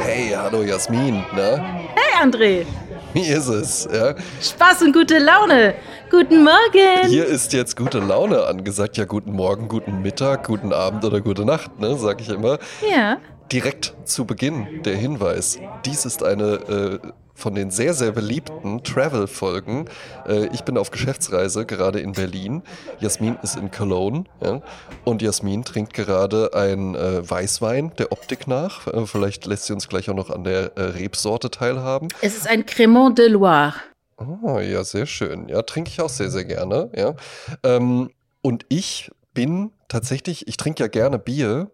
[0.00, 1.62] Hey, hallo Jasmin, ne?
[1.94, 2.64] Hey André,
[3.12, 3.86] Wie ist es?
[3.92, 4.14] Ja?
[4.40, 5.74] Spaß und gute Laune.
[6.10, 7.08] Guten Morgen.
[7.08, 8.96] Hier ist jetzt gute Laune angesagt.
[8.96, 11.96] Ja, guten Morgen, guten Mittag, guten Abend oder gute Nacht, ne?
[11.98, 12.60] Sag ich immer.
[12.90, 13.18] Ja.
[13.52, 15.58] Direkt zu Beginn der Hinweis.
[15.84, 16.98] Dies ist eine äh,
[17.36, 19.88] von den sehr, sehr beliebten Travel-Folgen.
[20.26, 22.62] Äh, ich bin auf Geschäftsreise, gerade in Berlin.
[22.98, 24.24] Jasmin ist in Cologne.
[24.42, 24.62] Ja?
[25.04, 28.86] Und Jasmin trinkt gerade ein äh, Weißwein der Optik nach.
[28.88, 32.08] Äh, vielleicht lässt sie uns gleich auch noch an der Rebsorte teilhaben.
[32.22, 33.74] Es ist ein Cremant de Loire.
[34.16, 35.48] Oh, ja, sehr schön.
[35.48, 36.90] Ja, trinke ich auch sehr, sehr gerne.
[36.96, 37.14] Ja.
[37.62, 38.10] Ähm,
[38.40, 41.70] und ich bin tatsächlich, ich trinke ja gerne Bier.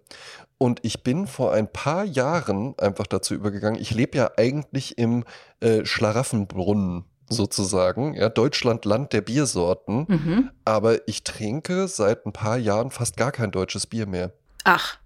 [0.62, 3.80] Und ich bin vor ein paar Jahren einfach dazu übergegangen.
[3.80, 5.24] Ich lebe ja eigentlich im
[5.58, 8.14] äh, Schlaraffenbrunnen sozusagen.
[8.14, 10.06] Ja, Deutschland, Land der Biersorten.
[10.06, 10.50] Mhm.
[10.64, 14.30] Aber ich trinke seit ein paar Jahren fast gar kein deutsches Bier mehr.
[14.62, 14.98] Ach,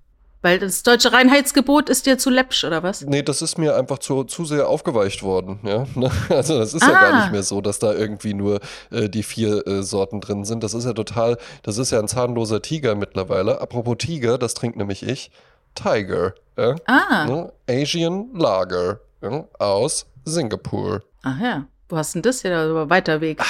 [0.43, 3.01] weil das deutsche Reinheitsgebot ist dir zu läppsch, oder was?
[3.01, 5.59] Nee, das ist mir einfach zu, zu sehr aufgeweicht worden.
[5.65, 5.87] Ja?
[6.29, 7.01] Also das ist ja Ah.
[7.11, 8.61] gar nicht mehr so, dass da irgendwie nur
[8.93, 10.63] äh, die vier äh, Sorten drin sind.
[10.63, 13.61] Das ist ja total, das ist ja ein zahnloser Tiger mittlerweile.
[13.61, 15.33] Apropos Tiger, das trinkt nämlich ich.
[15.77, 16.35] Tiger.
[16.59, 16.75] Ja?
[16.87, 17.53] Ah, Ne?
[17.71, 19.45] Asian Lager ja?
[19.59, 21.03] aus Singapur.
[21.23, 21.67] ach ja.
[21.89, 22.57] Wo hast denn das hier?
[22.59, 23.41] Aber weiter Weg.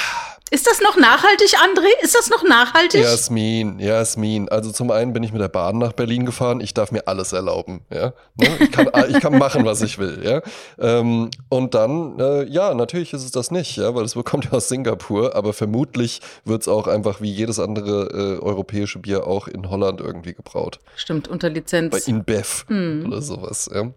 [0.53, 1.89] Ist das noch nachhaltig, André?
[2.03, 3.03] Ist das noch nachhaltig?
[3.03, 4.49] Jasmin, Jasmin.
[4.49, 6.61] Also zum einen bin ich mit der Bahn nach Berlin gefahren.
[6.61, 7.81] Ich darf mir alles erlauben.
[7.93, 8.13] Ja?
[8.37, 8.49] Ne?
[8.61, 10.21] Ich, kann, ich kann machen, was ich will.
[10.23, 10.43] Ja?
[10.79, 14.53] Ähm, und dann, äh, ja, natürlich ist es das nicht, ja, weil es kommt ja
[14.53, 15.35] aus Singapur.
[15.35, 20.01] Aber vermutlich wird es auch einfach wie jedes andere äh, europäische Bier auch in Holland
[20.01, 20.79] irgendwie gebraut.
[20.95, 22.07] Stimmt, unter Bei Lizenz.
[22.07, 23.05] InBev Hm.
[23.07, 23.69] oder sowas.
[23.75, 23.91] Ja?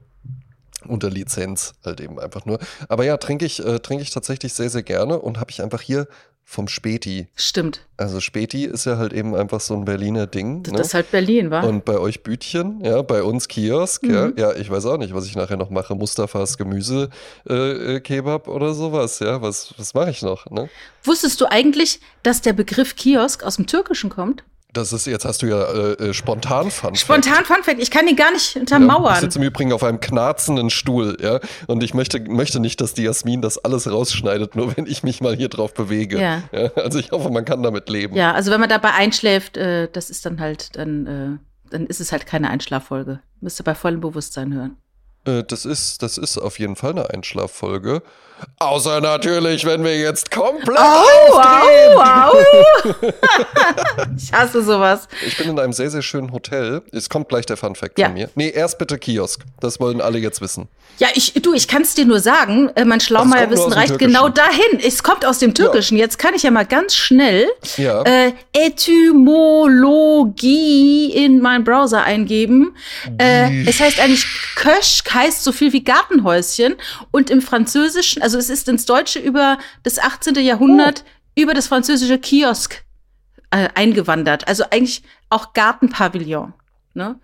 [0.87, 2.57] Unter Lizenz halt eben einfach nur.
[2.87, 5.81] Aber ja, trinke ich, äh, trinke ich tatsächlich sehr, sehr gerne und habe ich einfach
[5.81, 6.07] hier
[6.49, 7.27] vom Späti.
[7.35, 7.85] Stimmt.
[7.95, 10.63] Also Späti ist ja halt eben einfach so ein Berliner Ding.
[10.63, 10.81] Das ne?
[10.81, 11.61] ist halt Berlin, wa?
[11.61, 14.09] Und bei euch Bütchen, ja, bei uns Kiosk, Mhm.
[14.11, 15.93] ja, ja, ich weiß auch nicht, was ich nachher noch mache.
[15.93, 17.09] Mustafas Gemüse
[17.47, 20.69] äh, äh, Kebab oder sowas, ja, was, was mache ich noch, ne?
[21.03, 24.43] Wusstest du eigentlich, dass der Begriff Kiosk aus dem Türkischen kommt?
[24.71, 26.97] Das ist, jetzt hast du ja äh, äh, spontan Fun Fact.
[26.99, 29.19] Spontan Fun Fact, ich kann ihn gar nicht Ja, ich untermauern.
[29.19, 33.01] sitze im Übrigen auf einem knarzenden Stuhl, ja, und ich möchte, möchte nicht, dass die
[33.03, 36.21] Jasmin das alles rausschneidet, nur wenn ich mich mal hier drauf bewege.
[36.21, 36.43] Ja.
[36.75, 38.15] also ich hoffe, man kann damit leben.
[38.15, 41.99] Ja, also wenn man dabei einschläft, äh, das ist dann halt, dann, äh, dann ist
[41.99, 43.21] es halt keine Einschlaffolge.
[43.41, 44.77] Müsst ihr bei vollem Bewusstsein hören.
[45.25, 48.03] Äh, das ist, das ist auf jeden Fall eine Einschlaffolge.
[48.59, 51.97] Außer natürlich, wenn wir jetzt komplett aufdrehen.
[51.97, 52.37] au, au.
[54.17, 55.07] ich hasse sowas.
[55.25, 56.81] Ich bin in einem sehr, sehr schönen Hotel.
[56.91, 58.05] Es kommt gleich der Fun Fact Ja.
[58.07, 58.29] von mir.
[58.35, 59.41] Nee, erst bitte Kiosk.
[59.61, 60.67] Das wollen alle jetzt wissen.
[60.97, 64.79] Ja, ich, du, ich kann es dir nur sagen, äh, mein Schlaumeierwissen reicht genau dahin.
[64.85, 65.97] Es kommt aus dem Türkischen.
[65.97, 67.47] Jetzt kann ich ja mal ganz schnell
[67.77, 68.03] Ja.
[68.03, 68.33] äh,
[69.79, 72.75] Etymologie in meinen Browser eingeben.
[73.17, 76.75] Äh, es heißt eigentlich Köschk heißt so viel wie Gartenhäuschen
[77.11, 80.35] und im Französischen, also es ist ins Deutsche über das 18.
[80.35, 81.03] Jahrhundert
[81.35, 82.83] über das französische Kiosk
[83.51, 84.47] äh, eingewandert.
[84.47, 86.53] Also eigentlich auch Gartenpavillon.
[86.93, 87.19] Ne?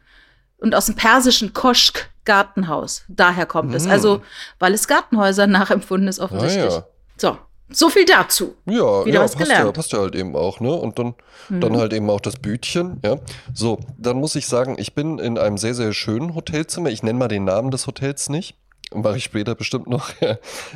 [0.57, 3.03] Und aus dem persischen Koschk Gartenhaus.
[3.07, 3.85] Daher kommt es.
[3.85, 3.91] Mm.
[3.91, 4.21] Also,
[4.59, 6.73] weil es Gartenhäuser nachempfunden ist, offensichtlich.
[6.73, 6.85] Ah, ja.
[7.17, 7.37] So,
[7.69, 8.55] so viel dazu.
[8.65, 9.63] Ja, Wieder ja, was passt gelernt.
[9.63, 9.67] Mhm.
[9.67, 10.73] ja, passt ja halt eben auch, ne?
[10.73, 11.15] Und dann,
[11.49, 13.17] dann halt eben auch das Bütchen, ja.
[13.53, 16.89] So, dann muss ich sagen, ich bin in einem sehr, sehr schönen Hotelzimmer.
[16.89, 18.57] Ich nenne mal den Namen des Hotels nicht.
[18.95, 20.11] Mache ich später bestimmt noch.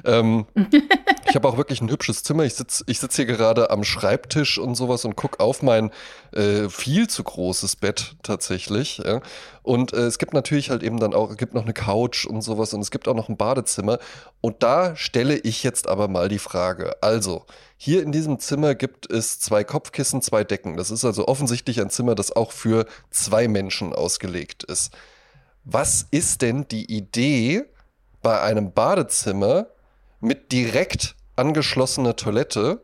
[0.06, 0.46] Ähm,
[1.30, 2.44] ich habe auch wirklich ein hübsches Zimmer.
[2.44, 5.91] Ich sitze ich sitz hier gerade am Schreibtisch und sowas und gucke auf mein
[6.31, 9.00] äh, viel zu großes Bett tatsächlich.
[9.00, 9.22] Ja.
[9.63, 12.41] Und äh, es gibt natürlich halt eben dann auch, es gibt noch eine Couch und
[12.41, 14.00] sowas und es gibt auch noch ein Badezimmer.
[14.41, 16.96] Und da stelle ich jetzt aber mal die Frage.
[17.01, 17.46] Also,
[17.78, 20.78] hier in diesem Zimmer gibt es zwei Kopfkissen, zwei Decken.
[20.78, 24.94] Das ist also offensichtlich ein Zimmer, das auch für zwei Menschen ausgelegt ist.
[25.63, 27.66] Was ist denn die Idee
[28.22, 29.68] bei einem Badezimmer
[30.19, 32.84] mit direkt angeschlossener Toilette?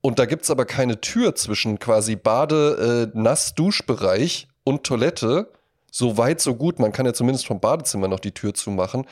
[0.00, 5.52] Und da gibt es aber keine Tür zwischen quasi Bade-Nass-Duschbereich und Toilette.
[5.90, 6.78] So weit, so gut.
[6.78, 9.06] Man kann ja zumindest vom Badezimmer noch die Tür zumachen.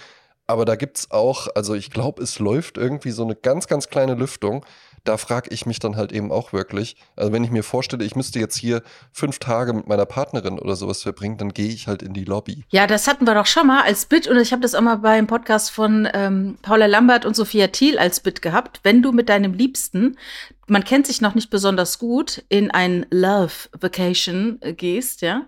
[0.47, 3.89] Aber da gibt es auch, also ich glaube, es läuft irgendwie so eine ganz, ganz
[3.89, 4.67] kleine Lüftung.
[5.05, 6.97] Da frage ich mich dann halt eben auch wirklich.
[7.17, 8.83] Also wenn ich mir vorstelle, ich müsste jetzt hier
[9.13, 12.65] fünf Tage mit meiner Partnerin oder sowas verbringen, dann gehe ich halt in die Lobby.
[12.71, 14.97] Ja, das hatten wir doch schon mal als Bit und ich habe das auch mal
[14.97, 18.81] beim Podcast von ähm, Paula Lambert und Sophia Thiel als Bit gehabt.
[18.83, 20.17] Wenn du mit deinem Liebsten,
[20.67, 25.47] man kennt sich noch nicht besonders gut, in ein Love Vacation äh, gehst, ja,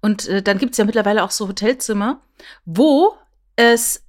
[0.00, 2.20] und äh, dann gibt's ja mittlerweile auch so Hotelzimmer,
[2.64, 3.14] wo
[3.56, 4.02] es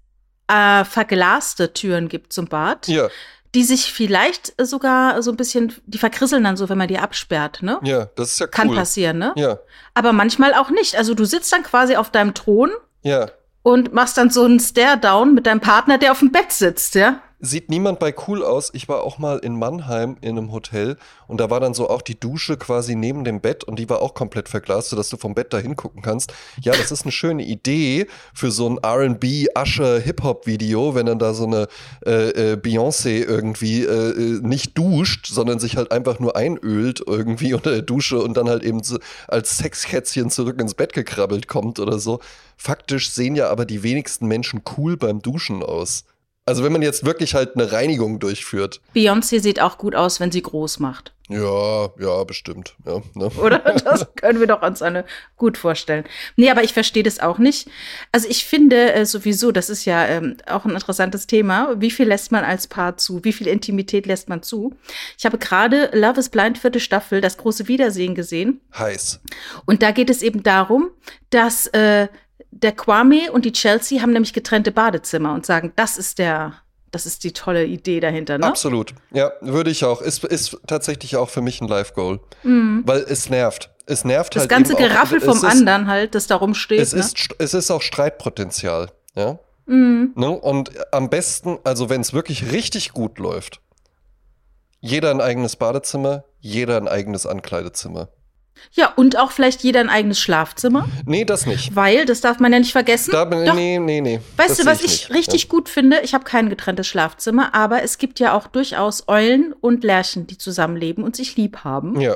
[0.48, 2.88] äh, verglaste Türen gibt zum Bad.
[2.88, 3.10] Ja,
[3.54, 7.62] die sich vielleicht sogar so ein bisschen, die verkrisseln dann so, wenn man die absperrt,
[7.62, 7.80] ne?
[7.84, 8.52] Ja, das ist ja cool.
[8.52, 9.34] Kann passieren, ne?
[9.36, 9.60] Ja,
[9.94, 10.96] Aber manchmal auch nicht.
[10.96, 12.72] Also du sitzt dann quasi auf deinem Thron
[13.04, 13.30] ja.
[13.64, 17.22] und machst dann so einen Stare-Down mit deinem Partner, der auf dem Bett sitzt, ja?
[17.44, 18.70] Sieht niemand bei cool aus.
[18.74, 20.96] Ich war auch mal in Mannheim in einem Hotel
[21.28, 24.04] und da war dann so auch die Dusche quasi neben dem Bett und die war
[24.04, 26.34] auch komplett verglast, sodass du vom Bett da hingucken kannst.
[26.62, 28.06] Ja, das ist eine schöne Idee
[28.36, 31.68] für so ein RB, Asche, Hip-Hop-Video, wenn dann da so eine
[32.06, 37.56] äh, äh, Beyoncé irgendwie äh, äh, nicht duscht, sondern sich halt einfach nur einölt irgendwie
[37.56, 41.80] unter der Dusche und dann halt eben so als Sexkätzchen zurück ins Bett gekrabbelt kommt
[41.80, 42.20] oder so.
[42.56, 46.04] Faktisch sehen ja aber die wenigsten Menschen cool beim Duschen aus.
[46.52, 48.82] Also wenn man jetzt wirklich halt eine Reinigung durchführt.
[48.94, 51.14] Beyoncé sieht auch gut aus, wenn sie groß macht.
[51.30, 52.76] Ja, ja, bestimmt.
[52.86, 53.30] Ja, ne?
[53.42, 53.60] Oder?
[53.86, 55.06] Das können wir doch uns eine
[55.38, 56.04] gut vorstellen.
[56.36, 57.70] Nee, aber ich verstehe das auch nicht.
[58.12, 61.74] Also ich finde äh, sowieso, das ist ja ähm, auch ein interessantes Thema.
[61.78, 63.24] Wie viel lässt man als Paar zu?
[63.24, 64.76] Wie viel Intimität lässt man zu?
[65.18, 68.60] Ich habe gerade Love is Blind vierte Staffel, das große Wiedersehen gesehen.
[68.78, 69.22] Heiß.
[69.66, 70.90] Und da geht es eben darum,
[71.30, 72.10] dass äh,
[72.52, 76.54] der Kwame und die Chelsea haben nämlich getrennte Badezimmer und sagen, das ist der,
[76.92, 78.46] das ist die tolle Idee dahinter, ne?
[78.46, 78.94] Absolut.
[79.12, 80.02] Ja, würde ich auch.
[80.02, 82.20] Ist, ist tatsächlich auch für mich ein Live-Goal.
[82.44, 83.70] Weil es nervt.
[83.86, 84.40] Es nervt Mhm.
[84.40, 86.80] Das halt ganze eben auch- Geraffel es vom ist, anderen halt, das da rumsteht.
[86.80, 87.00] Es ne?
[87.00, 88.90] ist, es ist auch Streitpotenzial.
[89.16, 89.40] Ja.
[89.66, 90.12] Mhm.
[90.16, 90.30] Ne?
[90.30, 93.62] Und am besten, also wenn es wirklich richtig gut läuft,
[94.82, 98.10] jeder ein eigenes Badezimmer, jeder ein eigenes Ankleidezimmer.
[98.74, 101.76] Ja, und auch vielleicht jeder ein eigenes Schlafzimmer, Nee, das nicht.
[101.76, 103.12] weil, das darf man ja nicht vergessen.
[103.12, 104.20] Da Doch, nee, nee, nee.
[104.38, 105.14] Weißt du, was ich nicht.
[105.14, 106.00] richtig gut finde?
[106.02, 110.38] Ich habe kein getrenntes Schlafzimmer, aber es gibt ja auch durchaus Eulen und Lerchen, die
[110.38, 112.00] zusammenleben und sich lieb haben.
[112.00, 112.16] Ja.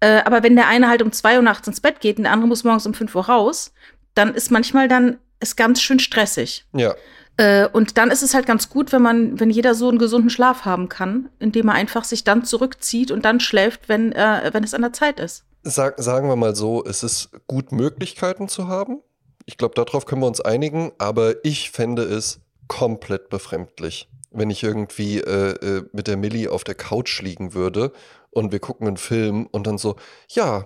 [0.00, 2.32] Äh, aber wenn der eine halt um zwei Uhr nachts ins Bett geht und der
[2.32, 3.72] andere muss morgens um fünf Uhr raus,
[4.14, 6.64] dann ist manchmal dann ist ganz schön stressig.
[6.74, 6.94] Ja.
[7.36, 10.30] Äh, und dann ist es halt ganz gut, wenn man, wenn jeder so einen gesunden
[10.30, 14.64] Schlaf haben kann, indem er einfach sich dann zurückzieht und dann schläft, wenn, äh, wenn
[14.64, 15.44] es an der Zeit ist.
[15.62, 19.00] Sag, sagen wir mal so, es ist gut, Möglichkeiten zu haben.
[19.46, 24.62] Ich glaube, darauf können wir uns einigen, aber ich fände es komplett befremdlich, wenn ich
[24.62, 27.92] irgendwie äh, äh, mit der Millie auf der Couch liegen würde
[28.30, 29.96] und wir gucken einen Film und dann so,
[30.28, 30.64] ja,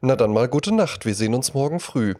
[0.00, 2.14] na dann mal gute Nacht, wir sehen uns morgen früh.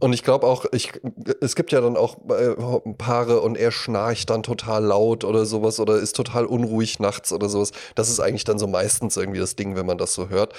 [0.00, 0.92] Und ich glaube auch, ich,
[1.40, 2.54] es gibt ja dann auch äh,
[2.98, 7.48] Paare und er schnarcht dann total laut oder sowas oder ist total unruhig nachts oder
[7.48, 7.72] sowas.
[7.96, 10.54] Das ist eigentlich dann so meistens irgendwie das Ding, wenn man das so hört.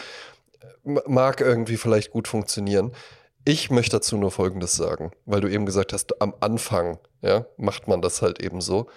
[0.84, 2.92] Mag irgendwie vielleicht gut funktionieren.
[3.46, 7.88] Ich möchte dazu nur Folgendes sagen, weil du eben gesagt hast, am Anfang ja, macht
[7.88, 8.88] man das halt eben so.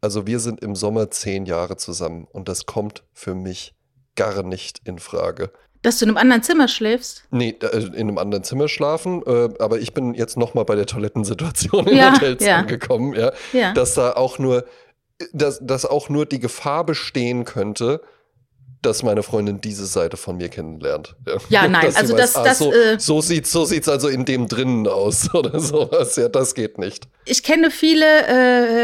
[0.00, 3.74] Also wir sind im Sommer zehn Jahre zusammen und das kommt für mich
[4.16, 5.50] gar nicht in Frage.
[5.84, 7.22] Dass du in einem anderen Zimmer schläfst.
[7.30, 10.74] Nee, äh, in einem anderen Zimmer schlafen, äh, aber ich bin jetzt noch mal bei
[10.74, 12.56] der Toilettensituation in Ja, Hotels ja.
[12.56, 13.72] angekommen, ja, Ja.
[13.74, 14.64] dass da auch nur,
[15.32, 18.00] dass, dass auch nur die Gefahr bestehen könnte,
[18.82, 21.16] dass meine Freundin diese Seite von mir kennenlernt.
[21.26, 24.08] Ja, Ja, nein, also weiß, das- ah, das, so, äh, so sieht so sieht's also
[24.08, 26.16] in dem drinnen aus oder sowas.
[26.16, 27.08] Ja, das geht nicht.
[27.24, 28.26] Ich kenne viele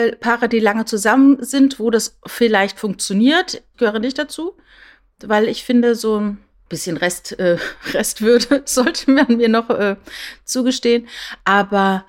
[0.09, 3.63] äh, Paare, die lange zusammen sind, wo das vielleicht funktioniert.
[3.73, 4.55] Ich gehöre nicht dazu,
[5.25, 6.39] weil ich finde, so ein
[6.71, 7.59] bisschen Rest, äh,
[7.93, 9.97] Restwürde sollte man mir noch äh,
[10.45, 11.07] zugestehen.
[11.45, 12.07] Aber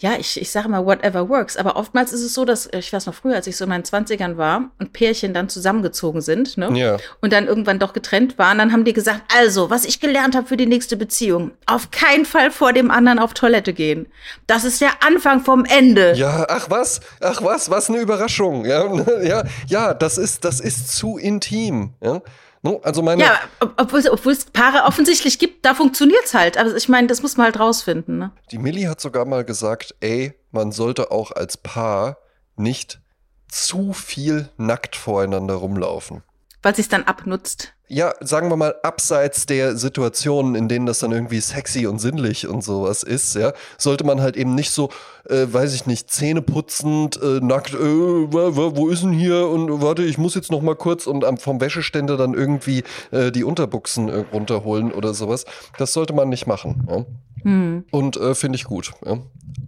[0.00, 1.56] ja, ich, ich sage mal, whatever works.
[1.56, 3.70] Aber oftmals ist es so, dass, äh, ich weiß noch früher, als ich so in
[3.70, 6.70] meinen 20ern war und Pärchen dann zusammengezogen sind, ne?
[6.78, 6.98] Ja.
[7.20, 10.46] und dann irgendwann doch getrennt waren, dann haben die gesagt, also, was ich gelernt habe
[10.46, 14.06] für die nächste Beziehung, auf keinen Fall vor dem anderen auf Toilette gehen.
[14.46, 16.14] Das ist der Anfang vom Ende.
[16.14, 18.66] Ja, ach was, ach was, was eine Überraschung.
[18.66, 18.86] Ja,
[19.22, 21.94] ja, ja das ist, das ist zu intim.
[22.00, 22.22] Ja,
[22.62, 26.58] No, also meine, Ja, ob- obwohl es Paare offensichtlich gibt, da funktioniert's halt.
[26.58, 28.18] Aber ich meine, das muss man halt rausfinden.
[28.18, 28.32] Ne?
[28.50, 32.18] Die Millie hat sogar mal gesagt, ey, man sollte auch als Paar
[32.56, 33.00] nicht
[33.48, 36.22] zu viel nackt voreinander rumlaufen.
[36.62, 37.74] Weil sie es dann abnutzt.
[37.88, 42.46] Ja, sagen wir mal, abseits der Situationen, in denen das dann irgendwie sexy und sinnlich
[42.46, 44.90] und sowas ist, ja, sollte man halt eben nicht so,
[45.28, 50.02] äh, weiß ich nicht, Zähne putzend, äh, nackt, äh, wo ist denn hier und warte,
[50.02, 54.08] ich muss jetzt noch mal kurz und am, vom Wäscheständer dann irgendwie äh, die Unterbuchsen
[54.10, 55.46] äh, runterholen oder sowas.
[55.78, 56.86] Das sollte man nicht machen.
[56.90, 57.04] Ja?
[57.42, 57.84] Hm.
[57.90, 58.92] Und äh, finde ich gut.
[59.04, 59.18] Ja?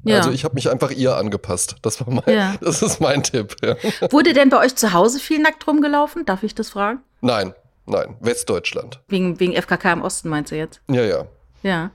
[0.04, 0.16] Ja.
[0.16, 1.76] Also ich habe mich einfach ihr angepasst.
[1.82, 2.54] Das war mein, Ja.
[2.60, 3.56] das ist mein Tipp.
[3.62, 3.76] Ja.
[4.10, 6.24] Wurde denn bei euch zu Hause viel nackt rumgelaufen?
[6.24, 7.00] Darf ich das fragen?
[7.20, 7.54] Nein,
[7.90, 9.00] nein, Westdeutschland.
[9.08, 10.80] Wegen, wegen FKK im Osten, meinst du jetzt?
[10.90, 11.26] Ja, ja.
[11.62, 11.90] Ja.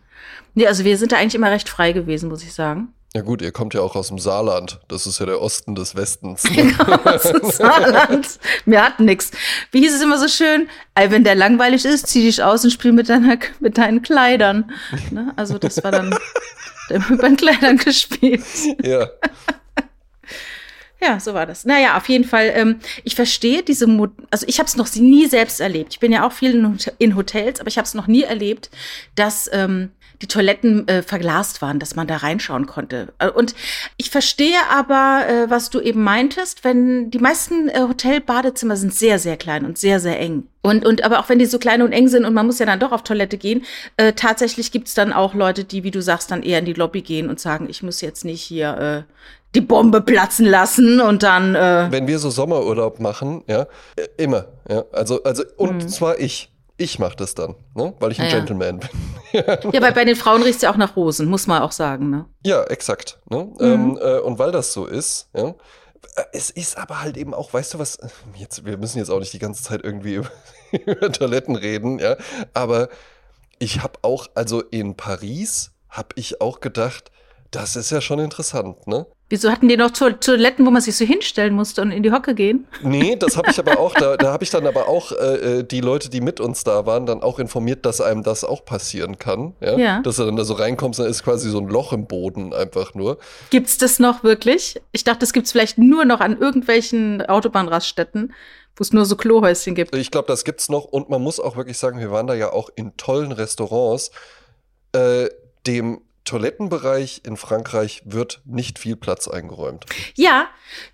[0.54, 2.94] Nee, also wir sind da eigentlich immer recht frei gewesen, muss ich sagen.
[3.16, 4.82] Ja gut, ihr kommt ja auch aus dem Saarland.
[4.90, 6.44] Das ist ja der Osten des Westens.
[7.06, 8.40] Aus dem Saarland.
[8.66, 9.32] Wir hatten nix.
[9.72, 10.68] Wie hieß es immer so schön?
[10.96, 14.70] Wenn der langweilig ist, zieh dich aus und spiel mit, deiner, mit deinen Kleidern.
[15.12, 15.32] Ne?
[15.38, 16.10] Also das war dann,
[16.90, 18.44] da haben wir mit meinen Kleidern gespielt.
[18.84, 19.08] ja.
[21.02, 21.66] Ja, so war das.
[21.66, 25.28] Naja, auf jeden Fall, ähm, ich verstehe diese, Mo also ich habe es noch nie
[25.28, 25.94] selbst erlebt.
[25.94, 28.70] Ich bin ja auch viel in, Hotels, aber ich habe es noch nie erlebt,
[29.16, 29.92] dass ähm,
[30.22, 33.14] die Toiletten äh, verglast waren, dass man da reinschauen konnte.
[33.20, 33.56] Äh, und
[33.98, 39.20] ich verstehe aber, äh, was du eben meintest, wenn die meisten äh, Hotelbadezimmer sind sehr,
[39.20, 40.48] sehr klein und sehr, sehr eng.
[40.62, 42.66] Und, und aber auch wenn die so klein und eng sind und man muss ja
[42.66, 43.64] dann doch auf Toilette gehen,
[43.98, 47.02] äh, tatsächlich gibt's dann auch Leute, die, wie du sagst, dann eher in die Lobby
[47.02, 49.14] gehen und sagen, ich muss jetzt nicht hier äh,
[49.54, 51.56] die Bombe platzen lassen und dann.
[51.56, 53.68] Äh Wenn wir so Sommerurlaub machen, ja,
[54.18, 55.88] immer, ja, also, also, und mhm.
[55.88, 56.52] zwar ich.
[56.78, 57.94] Ich mache das dann, ne?
[58.00, 58.90] weil ich ein ja, Gentleman bin.
[59.72, 62.10] ja, weil bei den Frauen riecht es ja auch nach Rosen, muss man auch sagen.
[62.10, 62.26] Ne?
[62.44, 63.20] Ja, exakt.
[63.30, 63.46] Ne?
[63.46, 63.66] Mhm.
[63.66, 65.50] Ähm, äh, und weil das so ist, ja,
[66.16, 67.98] äh, es ist aber halt eben auch, weißt du was,
[68.36, 70.32] jetzt, wir müssen jetzt auch nicht die ganze Zeit irgendwie über,
[70.86, 72.18] über Toiletten reden, ja,
[72.54, 72.90] aber
[73.60, 77.10] ich habe auch, also in Paris habe ich auch gedacht,
[77.52, 79.06] das ist ja schon interessant, ne?
[79.28, 82.36] Wieso hatten die noch Toiletten, wo man sich so hinstellen musste und in die Hocke
[82.36, 82.68] gehen?
[82.84, 85.16] Nee, das habe ich aber auch, da, da habe ich dann aber auch äh,
[85.60, 88.66] äh, die Leute, die mit uns da waren, dann auch informiert, dass einem das auch
[88.66, 89.56] passieren kann.
[89.62, 89.78] Ja.
[89.78, 90.02] ja.
[90.02, 92.94] Dass du dann da so reinkommst, dann ist quasi so ein Loch im Boden einfach
[92.94, 93.18] nur.
[93.50, 94.80] Gibt's das noch wirklich?
[94.92, 98.34] Ich dachte, das gibt's vielleicht nur noch an irgendwelchen Autobahnraststätten
[98.78, 99.96] wo es nur so Klohäuschen gibt.
[99.96, 102.52] Ich glaube, das gibt's noch und man muss auch wirklich sagen, wir waren da ja
[102.52, 104.12] auch in tollen Restaurants.
[104.92, 105.30] Äh,
[105.66, 109.86] dem Toilettenbereich in Frankreich wird nicht viel Platz eingeräumt.
[110.16, 110.48] Ja,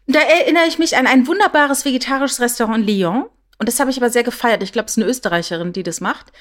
[0.06, 3.26] da erinnere ich mich an ein wunderbares vegetarisches Restaurant in Lyon.
[3.58, 4.64] Und das habe ich aber sehr gefeiert.
[4.64, 6.32] Ich glaube, es ist eine Österreicherin, die das macht.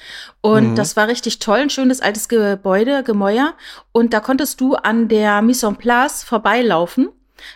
[0.41, 0.75] Und mhm.
[0.75, 1.59] das war richtig toll.
[1.59, 3.53] Ein schönes altes Gebäude, Gemäuer.
[3.91, 7.09] Und da konntest du an der Mise en Place vorbeilaufen.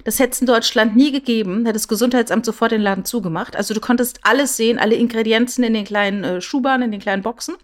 [0.03, 3.55] Das hätte es in Deutschland nie gegeben, hätte das Gesundheitsamt sofort den Laden zugemacht.
[3.55, 7.23] Also du konntest alles sehen, alle Ingredienzen in den kleinen äh, Schuhbahnen, in den kleinen
[7.23, 7.55] Boxen.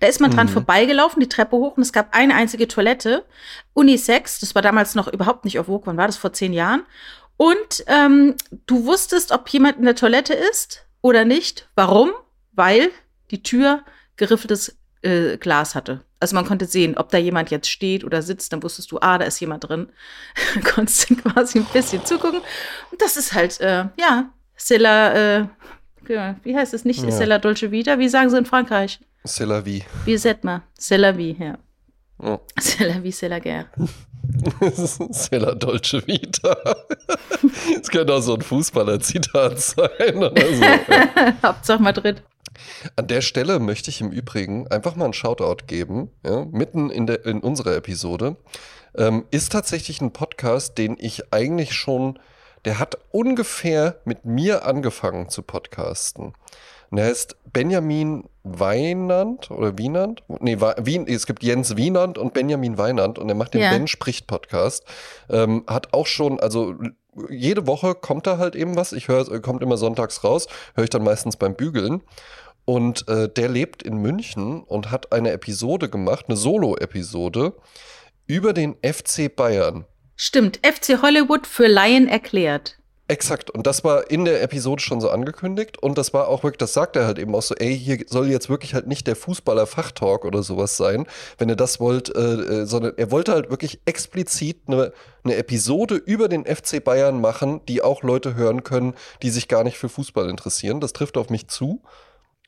[0.00, 0.36] Da ist man mhm.
[0.36, 3.24] dran vorbeigelaufen, die Treppe hoch und es gab eine einzige Toilette.
[3.74, 6.82] Unisex, das war damals noch überhaupt nicht auf Vogue, wann war das, vor zehn Jahren?
[7.36, 8.34] Und ähm,
[8.66, 11.68] du wusstest, ob jemand in der Toilette ist oder nicht.
[11.74, 12.10] Warum?
[12.52, 12.90] Weil
[13.30, 13.82] die Tür
[14.16, 16.00] geriffeltes äh, Glas hatte.
[16.18, 19.18] Also man konnte sehen, ob da jemand jetzt steht oder sitzt, dann wusstest du, ah,
[19.18, 19.88] da ist jemand drin.
[20.74, 22.40] Konntest du quasi ein bisschen zugucken.
[22.90, 25.46] Und das ist halt, äh, ja, Sella, äh,
[26.42, 27.02] wie heißt es nicht?
[27.02, 27.10] Ja.
[27.10, 27.98] Sella Dolce Vita?
[27.98, 29.00] Wie sagen sie in Frankreich?
[29.24, 29.82] C'est la vie.
[30.04, 30.62] Wie sagt man?
[30.78, 31.58] C'est la vie, ja.
[32.18, 32.38] Oh.
[32.60, 33.66] C'est la vie, c'est la guerre.
[35.10, 36.56] c'est la Dolce Vita.
[37.76, 40.64] Das könnte auch so ein Fußballer-Zitat sein oder so.
[41.42, 42.22] Hauptsache Madrid.
[42.96, 47.06] An der Stelle möchte ich im Übrigen einfach mal einen Shoutout geben, ja, mitten in,
[47.06, 48.36] der, in unserer Episode.
[48.96, 52.18] Ähm, ist tatsächlich ein Podcast, den ich eigentlich schon,
[52.64, 56.32] der hat ungefähr mit mir angefangen zu podcasten.
[56.90, 60.22] Und er heißt Benjamin Weinand oder Wienand?
[60.28, 63.70] Nee, Wien, es gibt Jens Wienand und Benjamin Weinand und er macht den ja.
[63.70, 64.84] Ben spricht Podcast.
[65.28, 66.74] Ähm, hat auch schon, also
[67.28, 68.92] jede Woche kommt da halt eben was.
[68.92, 72.02] Ich höre, kommt immer sonntags raus, höre ich dann meistens beim Bügeln.
[72.66, 77.54] Und äh, der lebt in München und hat eine Episode gemacht, eine Solo-Episode
[78.26, 79.86] über den FC Bayern.
[80.16, 82.76] Stimmt, FC Hollywood für Laien erklärt.
[83.08, 83.50] Exakt.
[83.50, 85.80] Und das war in der Episode schon so angekündigt.
[85.80, 88.28] Und das war auch wirklich, das sagt er halt eben auch so, ey, hier soll
[88.28, 91.06] jetzt wirklich halt nicht der Fußballer-Fachtalk oder sowas sein,
[91.38, 94.92] wenn ihr das wollt, äh, äh, sondern er wollte halt wirklich explizit eine,
[95.22, 99.62] eine Episode über den FC Bayern machen, die auch Leute hören können, die sich gar
[99.62, 100.80] nicht für Fußball interessieren.
[100.80, 101.82] Das trifft auf mich zu.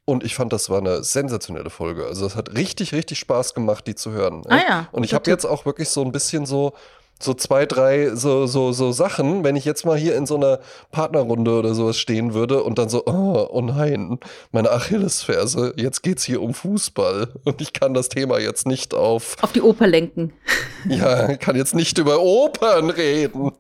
[0.09, 2.07] Und ich fand, das war eine sensationelle Folge.
[2.07, 4.43] Also es hat richtig, richtig Spaß gemacht, die zu hören.
[4.49, 4.88] Ah ja.
[4.91, 6.73] Und ich habe jetzt auch wirklich so ein bisschen so,
[7.21, 10.61] so zwei, drei so, so, so Sachen, wenn ich jetzt mal hier in so einer
[10.93, 14.19] Partnerrunde oder sowas stehen würde und dann so, oh, oh nein,
[14.50, 19.37] meine Achillesferse, jetzt geht's hier um Fußball und ich kann das Thema jetzt nicht auf
[19.43, 20.33] auf die Oper lenken.
[20.88, 23.50] Ja, kann jetzt nicht über Opern reden.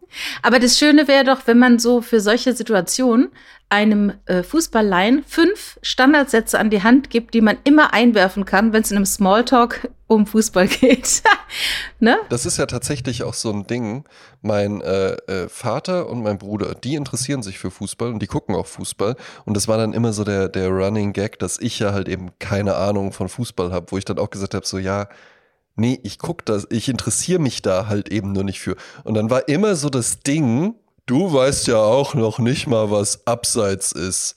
[0.40, 3.32] Aber das Schöne wäre doch, wenn man so für solche Situationen
[3.70, 8.82] einem äh, Fußballlein fünf Standardsätze an die Hand gibt, die man immer einwerfen kann, wenn
[8.82, 11.22] es in einem Smalltalk um Fußball geht.
[12.00, 12.18] ne?
[12.30, 14.04] Das ist ja tatsächlich auch so ein Ding.
[14.40, 18.54] Mein äh, äh, Vater und mein Bruder, die interessieren sich für Fußball und die gucken
[18.54, 19.16] auch Fußball.
[19.44, 22.30] Und das war dann immer so der, der Running Gag, dass ich ja halt eben
[22.38, 25.08] keine Ahnung von Fußball habe, wo ich dann auch gesagt habe, so ja,
[25.76, 28.76] nee, ich guck das, ich interessiere mich da halt eben nur nicht für.
[29.04, 30.74] Und dann war immer so das Ding,
[31.08, 34.36] Du weißt ja auch noch nicht mal, was Abseits ist.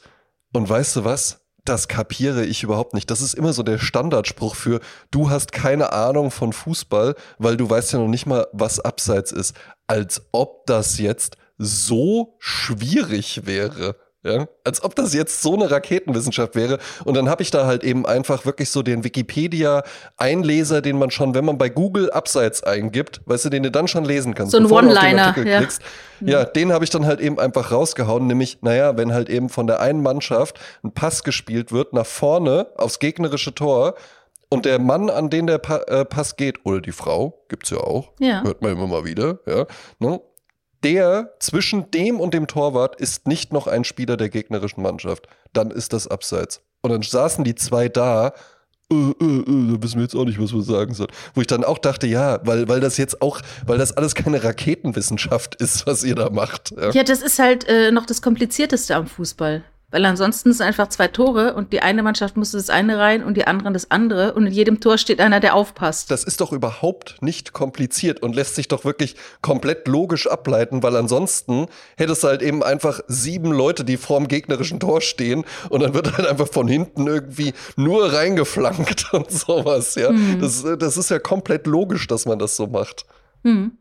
[0.53, 1.41] Und weißt du was?
[1.65, 3.11] Das kapiere ich überhaupt nicht.
[3.11, 4.79] Das ist immer so der Standardspruch für,
[5.11, 9.33] du hast keine Ahnung von Fußball, weil du weißt ja noch nicht mal, was Abseits
[9.33, 9.53] ist.
[9.85, 13.97] Als ob das jetzt so schwierig wäre.
[14.23, 16.77] Ja, als ob das jetzt so eine Raketenwissenschaft wäre.
[17.05, 21.33] Und dann habe ich da halt eben einfach wirklich so den Wikipedia-Einleser, den man schon,
[21.33, 24.51] wenn man bei Google Abseits eingibt, weißt du, den du dann schon lesen kannst.
[24.51, 25.35] So ein One-Liner.
[25.43, 25.57] Ja.
[25.59, 25.81] Klickst.
[26.19, 29.65] ja, den habe ich dann halt eben einfach rausgehauen, nämlich, naja, wenn halt eben von
[29.65, 33.95] der einen Mannschaft ein Pass gespielt wird nach vorne aufs gegnerische Tor
[34.49, 37.77] und der Mann, an den der pa äh, Pass geht, oder die Frau, gibt's ja
[37.77, 38.43] auch, Ja.
[38.43, 39.65] hört man immer mal wieder, ja,
[39.99, 40.21] ne?
[40.83, 45.27] Der zwischen dem und dem Torwart ist nicht noch ein Spieler der gegnerischen Mannschaft.
[45.53, 46.61] Dann ist das Abseits.
[46.81, 48.33] Und dann saßen die zwei da.
[48.91, 51.11] Äh, äh, äh, da wissen wir jetzt auch nicht, was wir sagen sollen.
[51.33, 54.43] Wo ich dann auch dachte, ja, weil, weil das jetzt auch, weil das alles keine
[54.43, 56.71] Raketenwissenschaft ist, was ihr da macht.
[56.71, 56.91] Ja.
[56.91, 59.63] Ja, das ist halt äh, noch das Komplizierteste am Fußball.
[59.91, 63.35] Weil ansonsten sind einfach zwei Tore und die eine Mannschaft musste das eine rein und
[63.35, 64.33] die andere das andere.
[64.33, 66.09] Und in jedem Tor steht einer, der aufpasst.
[66.09, 70.95] Das ist doch überhaupt nicht kompliziert und lässt sich doch wirklich komplett logisch ableiten, weil
[70.95, 71.67] ansonsten
[71.97, 76.17] hättest du halt eben einfach sieben Leute, die vorm gegnerischen Tor stehen und dann wird
[76.17, 80.11] halt einfach von hinten irgendwie nur reingeflankt und sowas, ja.
[80.39, 83.05] Das, äh, das ist ja komplett logisch, dass man das so macht.
[83.43, 83.77] Hm.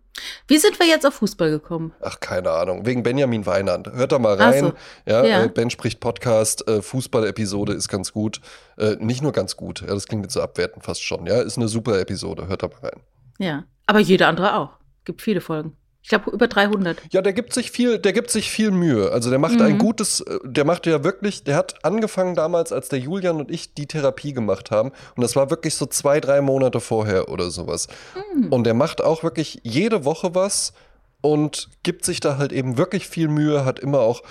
[0.48, 1.92] Wie sind wir jetzt auf Fußball gekommen?
[2.00, 2.84] Ach, keine Ahnung.
[2.84, 3.90] Wegen Benjamin Weinand.
[3.92, 4.64] Hört da mal rein.
[4.64, 4.72] so.
[5.06, 5.44] Ja, Ja.
[5.44, 8.40] Äh, Ben spricht Podcast, äh, Fußball-Episode ist ganz gut.
[8.76, 11.26] Äh, nicht nur ganz gut, ja, das klingt jetzt so abwertend fast schon.
[11.26, 12.48] Ja, ist eine super Episode.
[12.48, 13.00] Hört da mal rein.
[13.38, 13.64] Ja.
[13.86, 14.70] Aber jeder andere auch.
[15.04, 15.76] Gibt viele Folgen.
[16.02, 16.98] Ich glaube über 300.
[17.12, 19.12] Ja, der gibt sich viel, der gibt sich viel Mühe.
[19.12, 19.62] Also der macht Mhm.
[19.62, 23.50] ein gutes, äh, der macht ja wirklich, der hat angefangen damals, als der Julian und
[23.50, 24.92] ich die Therapie gemacht haben.
[25.14, 27.86] Und das war wirklich so zwei, drei Monate vorher oder sowas.
[28.34, 28.48] Mhm.
[28.52, 30.72] Und der macht auch wirklich jede Woche was
[31.20, 34.22] und gibt sich da halt eben wirklich viel Mühe, hat immer auch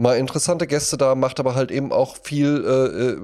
[0.00, 2.70] mal interessante Gäste da, macht aber halt eben auch viel äh,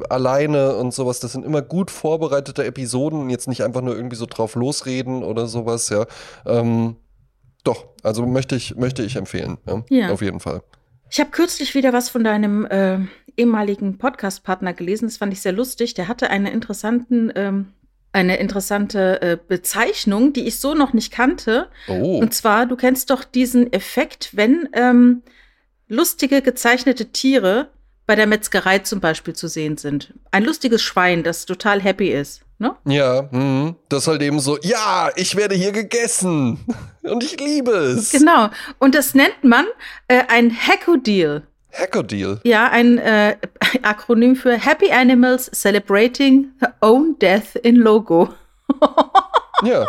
[0.01, 1.21] äh, alleine und sowas.
[1.21, 5.47] Das sind immer gut vorbereitete Episoden, jetzt nicht einfach nur irgendwie so drauf losreden oder
[5.47, 6.07] sowas, ja.
[6.45, 6.97] Ähm,
[7.65, 10.09] doch, also möchte ich, möchte ich empfehlen, ja, Ja.
[10.11, 10.63] auf jeden Fall.
[11.11, 12.99] Ich habe kürzlich wieder was von deinem äh,
[13.37, 15.07] ehemaligen Podcast-Partner gelesen.
[15.07, 15.95] Das fand ich sehr lustig.
[15.95, 17.73] Der hatte eine interessanten, ähm,
[18.13, 21.69] eine interessante äh, Bezeichnung, die ich so noch nicht kannte.
[21.89, 25.23] Oh, Und zwar, du kennst doch diesen Effekt, wenn ähm,
[25.89, 27.69] lustige gezeichnete Tiere
[28.07, 30.15] bei der Metzgerei zum Beispiel zu sehen sind.
[30.31, 32.44] Ein lustiges Schwein, das total happy ist.
[32.65, 32.75] Ne?
[32.87, 33.77] ja, mhm.
[33.91, 36.65] das ist halt eben so, ja, ich werde hier gegessen
[37.03, 38.11] und ich liebe es.
[38.11, 38.49] Genau.
[38.79, 39.67] Und das nennt man
[40.09, 41.47] äh, ein Hackodeal.
[41.75, 42.41] Hacker-Deal.
[42.45, 43.37] Ja, ein äh,
[43.83, 48.31] Akronym für Happy Animals Celebrating Their Own Death in Logo.
[49.63, 49.87] Ja.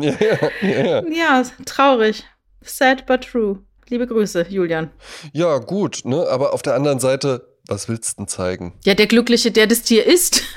[0.00, 1.02] ja, ja, ja.
[1.08, 2.24] Ja, traurig.
[2.60, 3.60] Sad but true.
[3.88, 4.90] Liebe Grüße, Julian.
[5.32, 6.26] Ja, gut, ne?
[6.28, 8.74] Aber auf der anderen Seite, was willst du denn zeigen?
[8.84, 10.42] Ja, der Glückliche, der das Tier ist.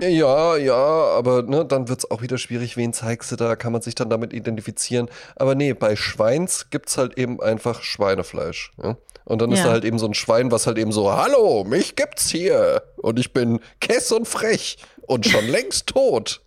[0.00, 3.80] Ja, ja, aber ne, dann wird's auch wieder schwierig, wen zeigst du da, kann man
[3.80, 5.08] sich dann damit identifizieren.
[5.36, 8.72] Aber nee, bei Schweins gibt's halt eben einfach Schweinefleisch.
[8.82, 8.96] Ja?
[9.24, 9.66] Und dann ist Ja.
[9.66, 12.82] da halt eben so ein Schwein, was halt eben so, hallo, mich gibt's hier.
[12.98, 16.42] Und ich bin kess und frech und schon längst tot.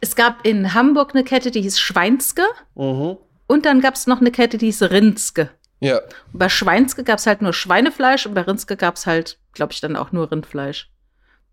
[0.00, 2.42] Es gab in Hamburg eine Kette, die hieß Schweinske.
[2.74, 3.16] Mhm.
[3.46, 5.50] Und dann gab es noch eine Kette, die hieß Rindske.
[5.82, 5.96] Ja,
[6.32, 9.72] Und bei Schweinske gab es halt nur Schweinefleisch und bei Rindske gab es halt, glaube
[9.72, 10.88] ich, dann auch nur Rindfleisch.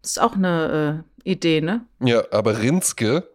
[0.04, 1.82] Das ist auch eine äh, Idee, ne?
[2.00, 3.28] ja, aber Rinske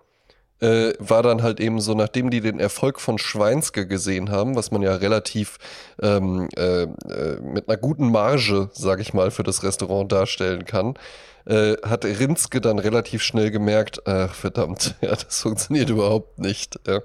[0.60, 4.70] äh, war dann halt eben so, nachdem die den Erfolg von Schweinske gesehen haben, was
[4.70, 5.58] man ja relativ
[6.00, 10.94] ähm, äh, äh, mit einer guten Marge, sag ich mal, für das Restaurant darstellen kann,
[11.44, 16.78] äh, hat Rinske dann relativ schnell gemerkt, ach verdammt, ja, das funktioniert überhaupt nicht.
[16.86, 17.00] Ja.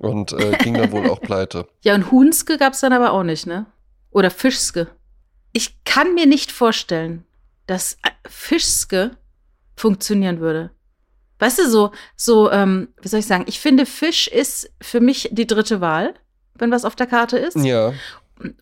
[0.00, 1.68] Und äh, ging dann wohl auch pleite.
[1.82, 3.66] Ja, und Huhnske gab es dann aber auch nicht, ne?
[4.10, 4.88] Oder Fischske.
[5.52, 7.26] Ich kann mir nicht vorstellen,
[7.66, 9.10] dass äh, Fischske
[9.76, 10.70] funktionieren würde.
[11.38, 15.28] Weißt du, so, so, ähm, wie soll ich sagen, ich finde, Fisch ist für mich
[15.32, 16.14] die dritte Wahl,
[16.54, 17.56] wenn was auf der Karte ist.
[17.56, 17.92] Ja.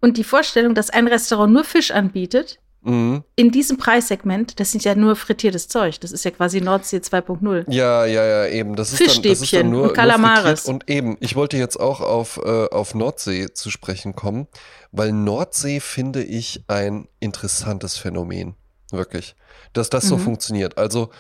[0.01, 3.24] Und die Vorstellung, dass ein Restaurant nur Fisch anbietet, Mhm.
[3.34, 5.98] in diesem Preissegment, das sind ja nur frittiertes Zeug.
[6.00, 7.64] Das ist ja quasi Nordsee 2.0.
[7.68, 8.76] Ja, ja, ja, eben.
[8.76, 10.66] Das ist dann, das ist dann Fischstäbchen nur, und Kalamares.
[10.66, 14.46] Und eben, ich wollte jetzt auch auf, äh, auf Nordsee zu sprechen kommen,
[14.92, 18.54] weil Nordsee finde ich ein interessantes Phänomen.
[18.92, 19.34] Wirklich.
[19.72, 20.20] Dass das so Mhm.
[20.22, 20.78] funktioniert.
[20.78, 21.10] Also,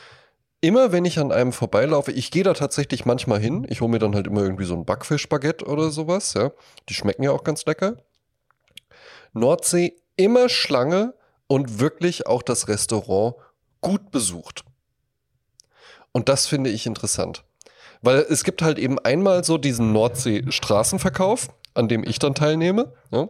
[0.60, 3.66] immer wenn ich an einem vorbeilaufe, ich gehe da tatsächlich manchmal hin.
[3.68, 6.50] Ich hole mir dann halt immer irgendwie so ein Backfischbaguette oder sowas, ja.
[6.88, 7.96] Die schmecken ja auch ganz lecker.
[9.32, 11.14] Nordsee immer Schlange
[11.48, 13.34] und wirklich auch das Restaurant
[13.80, 14.64] gut besucht.
[16.12, 17.44] Und das finde ich interessant.
[18.00, 22.92] Weil es gibt halt eben einmal so diesen Nordsee-Straßenverkauf, an dem ich dann teilnehme.
[23.10, 23.28] Ja.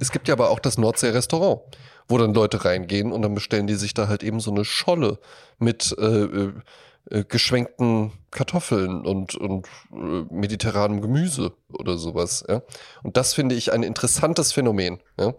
[0.00, 1.60] Es gibt ja aber auch das Nordsee-Restaurant,
[2.08, 5.18] wo dann Leute reingehen und dann bestellen die sich da halt eben so eine Scholle
[5.58, 6.52] mit äh,
[7.10, 12.44] äh, geschwenkten Kartoffeln und, und äh, mediterranem Gemüse oder sowas.
[12.46, 12.62] Ja?
[13.02, 14.98] Und das finde ich ein interessantes Phänomen.
[15.18, 15.32] Ja?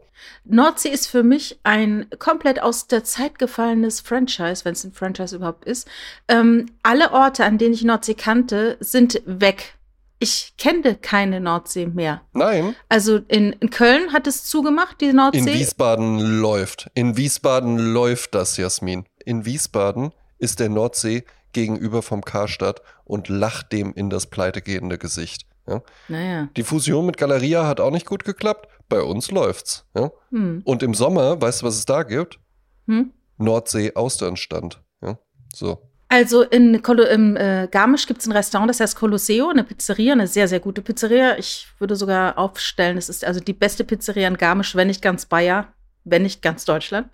[0.45, 5.35] Nordsee ist für mich ein komplett aus der Zeit gefallenes Franchise, wenn es ein Franchise
[5.35, 5.87] überhaupt ist.
[6.27, 9.75] Ähm, alle Orte, an denen ich Nordsee kannte, sind weg.
[10.17, 12.21] Ich kenne keine Nordsee mehr.
[12.33, 12.75] Nein.
[12.89, 15.39] Also in, in Köln hat es zugemacht, die Nordsee.
[15.39, 16.89] In Wiesbaden läuft.
[16.95, 19.05] In Wiesbaden läuft das, Jasmin.
[19.23, 25.45] In Wiesbaden ist der Nordsee gegenüber vom Karstadt und lacht dem in das pleitegehende Gesicht.
[25.67, 25.81] Ja?
[26.07, 26.49] Naja.
[26.55, 28.67] Die Fusion mit Galeria hat auch nicht gut geklappt.
[28.87, 29.85] Bei uns läuft's.
[29.95, 30.11] Ja?
[30.31, 30.61] Hm.
[30.65, 32.39] Und im Sommer, weißt du, was es da gibt?
[32.87, 33.13] Hm?
[33.37, 34.81] Nordsee Austernstand.
[35.01, 35.17] Ja?
[35.53, 35.89] So.
[36.11, 40.13] Also in Kolo im äh, Garmisch gibt es ein Restaurant, das heißt Colosseo, eine Pizzeria,
[40.13, 41.37] eine sehr, sehr gute Pizzeria.
[41.37, 45.27] Ich würde sogar aufstellen, es ist also die beste Pizzeria in Garmisch, wenn nicht ganz
[45.27, 45.71] Bayer,
[46.09, 47.07] wenn nicht ganz Deutschland.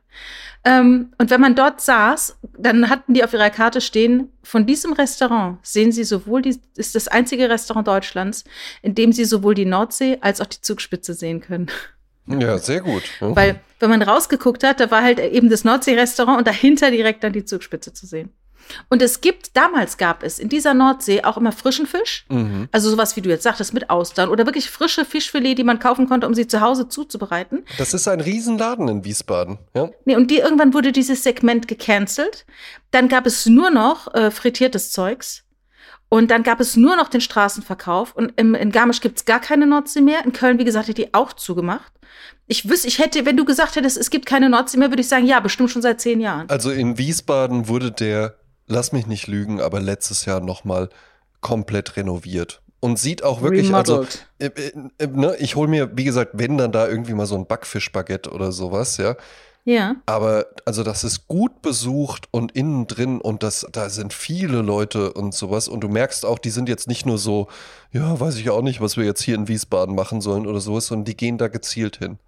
[0.63, 4.93] Ähm, und wenn man dort saß, dann hatten die auf ihrer Karte stehen, von diesem
[4.93, 8.43] Restaurant sehen sie sowohl die, ist das einzige Restaurant Deutschlands,
[8.81, 11.69] in dem sie sowohl die Nordsee als auch die Zugspitze sehen können.
[12.27, 13.03] Ja, sehr gut.
[13.21, 13.35] Ja.
[13.35, 17.33] Weil, wenn man rausgeguckt hat, da war halt eben das Nordsee-Restaurant und dahinter direkt dann
[17.33, 18.31] die Zugspitze zu sehen.
[18.89, 22.25] Und es gibt, damals gab es in dieser Nordsee auch immer frischen Fisch.
[22.29, 22.67] Mhm.
[22.71, 26.07] Also sowas, wie du jetzt sagtest, mit Austern oder wirklich frische Fischfilet, die man kaufen
[26.07, 27.63] konnte, um sie zu Hause zuzubereiten.
[27.77, 29.59] Das ist ein Riesenladen in Wiesbaden.
[29.73, 29.89] Ja?
[30.05, 32.45] Nee, und die, irgendwann wurde dieses Segment gecancelt.
[32.91, 35.43] Dann gab es nur noch äh, frittiertes Zeugs.
[36.09, 38.15] Und dann gab es nur noch den Straßenverkauf.
[38.15, 40.23] Und im, in Garmisch gibt es gar keine Nordsee mehr.
[40.23, 41.91] In Köln, wie gesagt, hat die auch zugemacht.
[42.47, 45.07] Ich wüsste, ich hätte, wenn du gesagt hättest, es gibt keine Nordsee mehr, würde ich
[45.07, 46.47] sagen, ja, bestimmt schon seit zehn Jahren.
[46.49, 48.35] Also in Wiesbaden wurde der,
[48.67, 50.89] lass mich nicht lügen, aber letztes Jahr nochmal
[51.41, 52.61] komplett renoviert.
[52.79, 54.27] Und sieht auch wirklich, also Remodeled.
[54.39, 57.35] äh, äh, äh, ne, ich hole mir, wie gesagt, wenn dann da irgendwie mal so
[57.35, 59.15] ein Backfischbaguette oder sowas, ja.
[59.63, 59.95] Ja.
[60.05, 65.13] Aber also das ist gut besucht und innen drin und das, da sind viele Leute
[65.13, 65.67] und sowas.
[65.67, 67.47] Und du merkst auch, die sind jetzt nicht nur so,
[67.91, 70.85] ja, weiß ich auch nicht, was wir jetzt hier in Wiesbaden machen sollen oder sowas,
[70.85, 72.19] sondern die gehen da gezielt hin.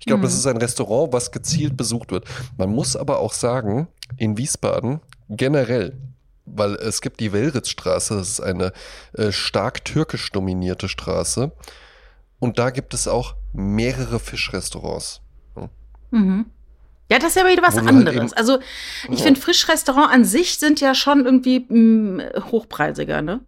[0.00, 2.26] Ich glaube, das ist ein Restaurant, was gezielt besucht wird.
[2.58, 5.00] Man muss aber auch sagen, in Wiesbaden
[5.36, 5.96] generell,
[6.46, 8.72] weil es gibt die Welritzstraße, das ist eine
[9.14, 11.52] äh, stark türkisch dominierte Straße.
[12.38, 15.20] Und da gibt es auch mehrere Fischrestaurants.
[16.10, 16.46] Mhm.
[17.10, 18.16] Ja, das ist ja wieder was halt anderes.
[18.16, 18.58] eben- also,
[19.10, 19.24] ich Ja.
[19.26, 23.40] finde, Fischrestaurant an sich sind ja schon irgendwie mh, hochpreisiger, ne?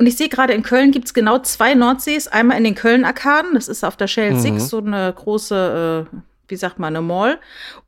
[0.00, 2.28] Und ich sehe gerade, in Köln gibt es genau zwei Nordsees.
[2.28, 4.40] Einmal in den Köln-Arkaden, das ist auf der Shell Mhm.
[4.40, 6.16] 6, so eine große, äh,
[6.48, 7.38] wie sagt man, eine Mall.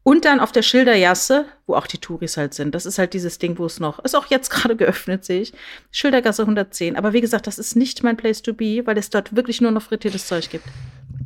[0.03, 2.75] Und dann auf der Schildergasse, wo auch die Touris halt sind.
[2.75, 5.53] Das ist halt dieses Ding, wo es noch, ist auch jetzt gerade geöffnet, sehe ich.
[5.91, 6.97] Schildergasse 110.
[6.97, 9.71] Aber wie gesagt, das ist nicht mein Place to be, weil es dort wirklich nur
[9.71, 10.65] noch frittiertes Zeug gibt.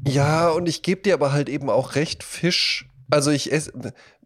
[0.06, 2.88] Ja, und ich gebe dir aber halt eben auch recht, Fisch.
[3.10, 3.72] Also ich esse,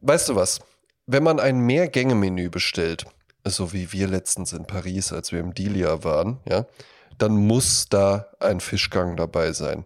[0.00, 0.60] weißt du was?
[1.06, 3.06] Wenn man ein Mehrgänge-Menü bestellt,
[3.44, 6.66] so wie wir letztens in Paris, als wir im Delia waren, ja,
[7.18, 9.84] dann muss da ein Fischgang dabei sein.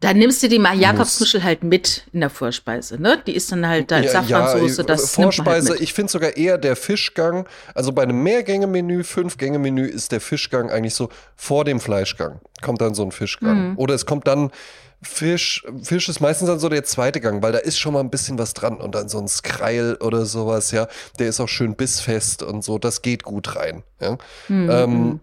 [0.00, 3.22] Dann nimmst du die mal Jakobsmuschel halt mit in der Vorspeise, ne?
[3.26, 6.38] Die ist dann halt da Ja, Safransoße, ja, das man Vorspeise, halt ich finde sogar
[6.38, 11.80] eher der Fischgang, also bei einem Mehrgänge-Menü, Fünf-Gänge-Menü ist der Fischgang eigentlich so vor dem
[11.80, 12.40] Fleischgang.
[12.62, 13.72] Kommt dann so ein Fischgang.
[13.72, 13.78] Mhm.
[13.78, 14.50] Oder es kommt dann
[15.02, 18.10] Fisch, Fisch ist meistens dann so der zweite Gang, weil da ist schon mal ein
[18.10, 21.74] bisschen was dran und dann so ein Skreil oder sowas, ja, der ist auch schön
[21.74, 24.18] bissfest und so, das geht gut rein, ja.
[24.48, 24.70] Mhm.
[24.70, 25.20] Ähm,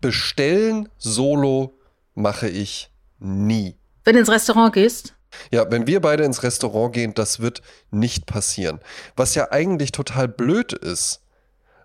[0.00, 1.78] bestellen solo
[2.14, 2.89] mache ich
[3.20, 3.76] nie.
[4.04, 5.14] Wenn du ins Restaurant gehst,
[5.52, 8.80] Ja, wenn wir beide ins Restaurant gehen, das wird nicht passieren.
[9.16, 11.22] Was ja eigentlich total blöd ist,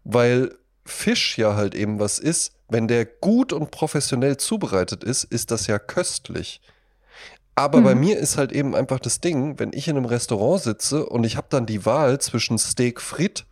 [0.03, 5.51] weil Fisch ja halt eben was ist, wenn der gut und professionell zubereitet ist, ist
[5.51, 6.61] das ja köstlich.
[7.55, 8.01] Aber bei Mhm.
[8.01, 11.37] mir ist halt eben einfach das Ding, wenn ich in einem Restaurant sitze und ich
[11.37, 13.45] habe dann die Wahl zwischen Steak frit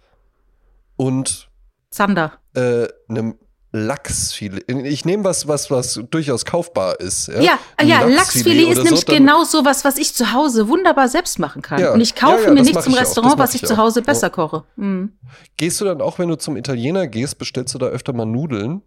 [0.96, 1.50] und
[1.90, 2.34] Zander.
[2.56, 3.38] äh, einem
[3.76, 4.64] Lachsfilet.
[4.86, 7.28] Ich nehme was, was, was durchaus kaufbar ist.
[7.28, 10.32] Ja, Ja, Ein ja, Lachsfilet ist oder so, nämlich dann- genau sowas, was ich zu
[10.32, 11.80] Hause wunderbar selbst machen kann.
[11.82, 11.92] Ja.
[11.92, 13.78] Und ich kaufe Ja, mir nichts im Restaurant, was ich ich zu.
[13.78, 14.64] Hause besser koche.
[14.76, 15.14] Mhm.
[15.58, 18.84] Gehst du dann auch, wenn du zum Italiener gehst, bestellst du da öfter mal Nudeln?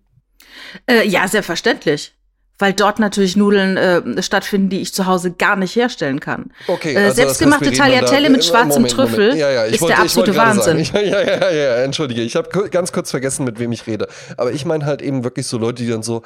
[0.89, 2.15] Äh, ja, selbstverständlich.
[2.59, 6.53] Weil dort natürlich Nudeln äh, stattfinden, die ich zu Hause gar nicht herstellen kann.
[6.69, 9.95] Okay, Äh, selbstgemachte wir reden dann Tagliatelle mit schwarzem Trüffel Ja, ja, ich ist wollte-
[9.97, 10.79] der absolute Wahnsinn.
[10.95, 12.23] Ja, ja, ja, ja, entschuldige.
[12.23, 14.09] Ich habe ganz kurz vergessen, mit wem ich rede.
[14.39, 16.23] Aber ich meine halt eben wirklich so Leute, die dann so,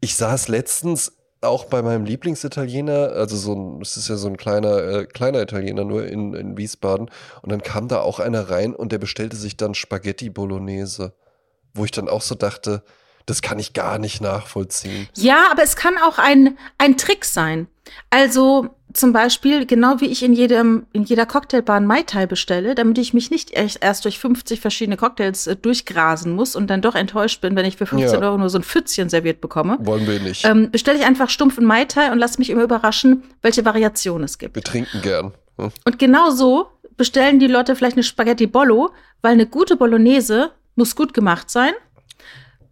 [0.00, 4.36] ich saß letztens auch bei meinem Lieblingsitaliener, also so ein, es ist ja so ein
[4.36, 7.10] kleiner, äh, kleiner Italiener nur in, in Wiesbaden.
[7.40, 11.14] Und dann kam da auch einer rein und der bestellte sich dann Spaghetti Bolognese.
[11.74, 12.82] Wo ich dann auch so dachte,
[13.26, 15.08] das kann ich gar nicht nachvollziehen.
[15.16, 17.66] Ja, aber es kann auch ein, ein Trick sein.
[18.10, 22.74] Also, zum Beispiel, genau wie ich in jedem, in jeder Cocktailbar ein Mai Tai bestelle,
[22.74, 26.82] damit ich mich nicht echt erst durch 50 verschiedene Cocktails äh, durchgrasen muss und dann
[26.82, 28.26] doch enttäuscht bin, wenn ich für 15 Ja.
[28.26, 30.44] Euro nur so ein Pfützchen serviert bekomme, Wollen wir nicht.
[30.44, 34.24] ähm, bestelle ich einfach stumpf einen Mai Tai und lasse mich immer überraschen, welche Variationen
[34.24, 34.54] es gibt.
[34.56, 35.32] wir trinken gern.
[35.58, 35.70] Hm?
[35.86, 38.90] Und genau so bestellen die Leute vielleicht eine Spaghetti Bollo,
[39.22, 41.72] weil eine gute Bolognese muss gut gemacht sein.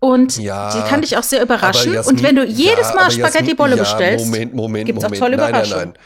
[0.01, 1.93] Und Ja, die kann dich auch sehr überraschen.
[1.93, 4.87] Jasmin- und wenn du jedes ja, Mal aber Spaghetti Jasmin- Bollo ja, bestellst, Moment, Moment,
[4.87, 5.23] gibt's auch Moment.
[5.23, 5.89] tolle nein, nein, Überraschungen.
[5.95, 5.99] nein.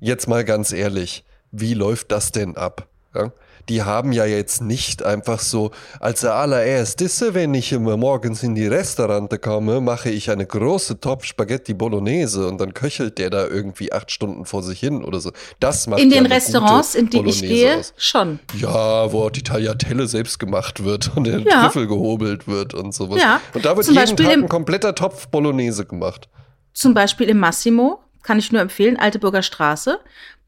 [0.00, 2.88] Jetzt mal ganz ehrlich, wie läuft das denn ab?
[3.14, 3.30] Ja?
[3.68, 5.70] Die haben ja jetzt nicht einfach so,
[6.00, 11.24] als allererstes, wenn ich immer morgens in die Restaurante komme, mache ich eine große Top
[11.24, 15.30] Spaghetti Bolognese und dann köchelt der da irgendwie acht Stunden vor sich hin oder so.
[15.60, 17.94] Das macht in ja den Restaurants, in die ich Bolognese gehe, aus.
[17.96, 18.40] schon.
[18.58, 21.64] Ja, wo auch die Tagliatelle selbst gemacht wird und der Ja.
[21.64, 23.20] Trüffel gehobelt wird und sowas.
[23.20, 26.28] Ja, Und da wird zum jeden Beispiel Tag ein kompletter Topf Bolognese gemacht.
[26.74, 29.98] Zum Beispiel im Massimo, kann ich nur empfehlen, Alteburger Straße.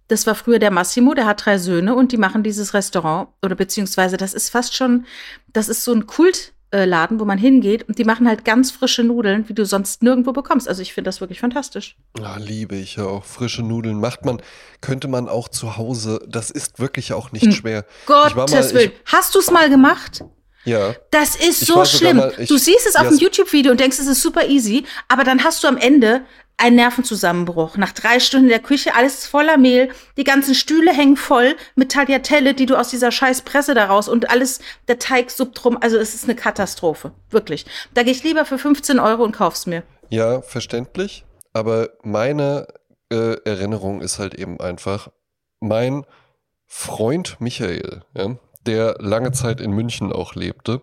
[0.08, 3.54] Das war früher der Massimo, der hat drei Söhne und die machen dieses Restaurant oder
[3.54, 5.06] beziehungsweise das ist fast schon,
[5.52, 9.48] das ist so ein Kultladen, wo man hingeht und die machen halt ganz frische Nudeln,
[9.48, 10.68] wie du sonst nirgendwo bekommst.
[10.68, 11.96] Also ich finde das wirklich fantastisch.
[12.18, 13.24] Ja, liebe ich ja auch.
[13.24, 14.42] Frische Nudeln macht man,
[14.82, 16.20] könnte man auch zu Hause.
[16.28, 17.52] Das ist wirklich auch nicht Hm.
[17.52, 17.86] schwer.
[18.06, 18.92] War mal- Gottes Willen.
[19.06, 20.22] Hast du es mal gemacht?
[20.66, 20.94] Ja.
[21.10, 22.16] Das ist Ich so schlimm.
[22.18, 24.84] mal- ich- du siehst es auf ja, dem YouTube-Video und denkst, es ist super easy,
[25.08, 26.22] aber dann hast du am Ende
[26.56, 27.76] einen Nervenzusammenbruch.
[27.76, 31.92] Nach drei Stunden in der Küche, alles voller Mehl, die ganzen Stühle hängen voll mit
[31.92, 35.78] Tagliatelle, die du aus dieser scheiß Presse daraus und alles, der Teig suppt drum.
[35.80, 37.12] Also es ist eine Katastrophe.
[37.30, 37.66] Wirklich.
[37.94, 39.82] Da gehe ich lieber für 15 Euro und kauf's mir.
[40.10, 41.24] Ja, verständlich.
[41.52, 42.66] Aber meine
[43.10, 45.08] äh, Erinnerung ist halt eben einfach,
[45.60, 46.04] mein
[46.66, 48.36] Freund Michael, ja,
[48.66, 50.82] der lange Zeit in München auch lebte,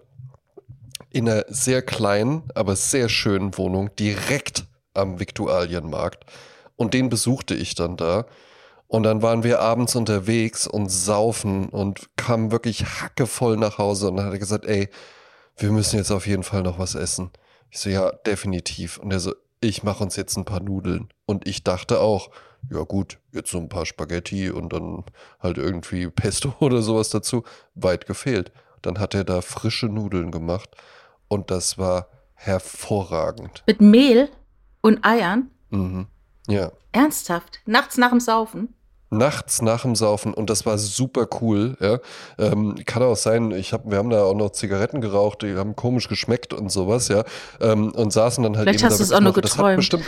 [1.09, 6.25] in einer sehr kleinen, aber sehr schönen Wohnung direkt am Viktualienmarkt.
[6.75, 8.25] Und den besuchte ich dann da.
[8.87, 14.09] Und dann waren wir abends unterwegs und saufen und kamen wirklich hackevoll nach Hause.
[14.09, 14.89] Und dann hat er gesagt, ey,
[15.57, 17.31] wir müssen jetzt auf jeden Fall noch was essen.
[17.69, 18.97] Ich so, ja, definitiv.
[18.97, 21.07] Und er so, ich mache uns jetzt ein paar Nudeln.
[21.25, 22.31] Und ich dachte auch,
[22.69, 25.05] ja gut, jetzt so ein paar Spaghetti und dann
[25.39, 27.43] halt irgendwie Pesto oder sowas dazu.
[27.75, 28.51] Weit gefehlt.
[28.81, 30.69] Dann hat er da frische Nudeln gemacht.
[31.27, 33.63] Und das war hervorragend.
[33.67, 34.29] Mit Mehl
[34.81, 35.49] und Eiern.
[35.69, 36.07] Mhm.
[36.47, 36.71] Ja.
[36.91, 37.59] Ernsthaft.
[37.65, 38.73] Nachts nach dem Saufen.
[39.13, 41.75] nachts nach dem Saufen und das war super cool.
[41.81, 41.99] Ja.
[42.37, 45.75] Ähm, kann auch sein, ich hab, wir haben da auch noch Zigaretten geraucht, die haben
[45.75, 47.23] komisch geschmeckt und sowas, ja.
[47.59, 49.51] Ähm, und saßen dann halt Vielleicht eben hast da du es auch nur noch- das
[49.51, 49.75] hat geträumt.
[49.77, 50.05] bestimmt,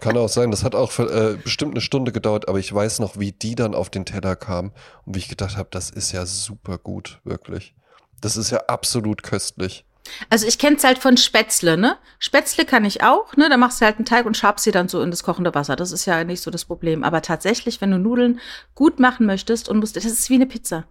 [0.00, 2.98] kann auch sein, das hat auch für, äh, bestimmt eine Stunde gedauert, aber ich weiß
[3.00, 4.72] noch, wie die dann auf den Teller kam
[5.06, 7.74] und wie ich gedacht habe, das ist ja super gut, wirklich.
[8.20, 9.86] Das ist ja absolut köstlich.
[10.30, 11.96] Also ich kenne es halt von Spätzle, ne?
[12.18, 13.48] Spätzle kann ich auch, ne?
[13.48, 15.76] Da machst du halt einen Teig und schabst sie dann so in das kochende Wasser.
[15.76, 17.04] Das ist ja nicht so das Problem.
[17.04, 18.40] Aber tatsächlich, wenn du Nudeln
[18.74, 20.84] gut machen möchtest und musst, das ist wie eine Pizza.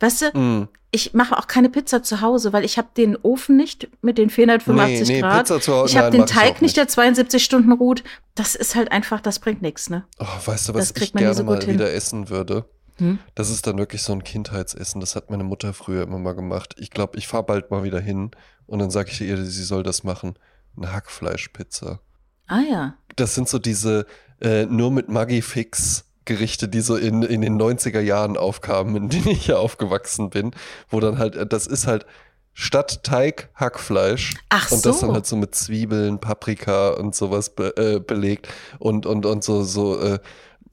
[0.00, 0.68] Weißt du, Mm.
[0.90, 4.28] ich mache auch keine Pizza zu Hause, weil ich habe den Ofen nicht mit den
[4.28, 5.38] 485 Nee, nee, Grad.
[5.44, 8.02] Pizza zu Hause- ich habe den Teig nicht, der 72 Stunden ruht.
[8.34, 10.04] Das ist halt einfach, das bringt nichts, ne?
[10.18, 11.74] Oh, weißt du, was Das kriegt ich gerne so mal hin.
[11.74, 12.64] wieder essen würde?
[12.96, 13.18] Hm?
[13.34, 15.00] Das ist dann wirklich so ein Kindheitsessen.
[15.00, 16.74] Das hat meine Mutter früher immer mal gemacht.
[16.78, 18.30] Ich glaube, ich fahre bald mal wieder hin
[18.66, 20.34] und dann sage ich ihr, sie soll das machen.
[20.76, 22.00] Eine Hackfleischpizza.
[22.46, 22.94] Ah ja.
[23.16, 24.06] Das sind so diese
[24.40, 29.28] äh, nur mit Maggi-Fix Gerichte, die so in, in den 90er Jahren aufkamen, in denen
[29.28, 30.52] ich ja aufgewachsen bin,
[30.88, 32.06] wo dann halt, äh, das ist halt
[32.54, 35.06] statt Teig Hackfleisch Ach und das so.
[35.06, 39.64] dann halt so mit Zwiebeln, Paprika und sowas be, äh, belegt und, und, und so,
[39.64, 40.18] so, äh,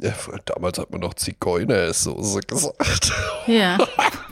[0.02, 0.14] ja,
[0.46, 3.12] damals hat man noch Zigeunersoße gesagt.
[3.46, 3.78] Ja.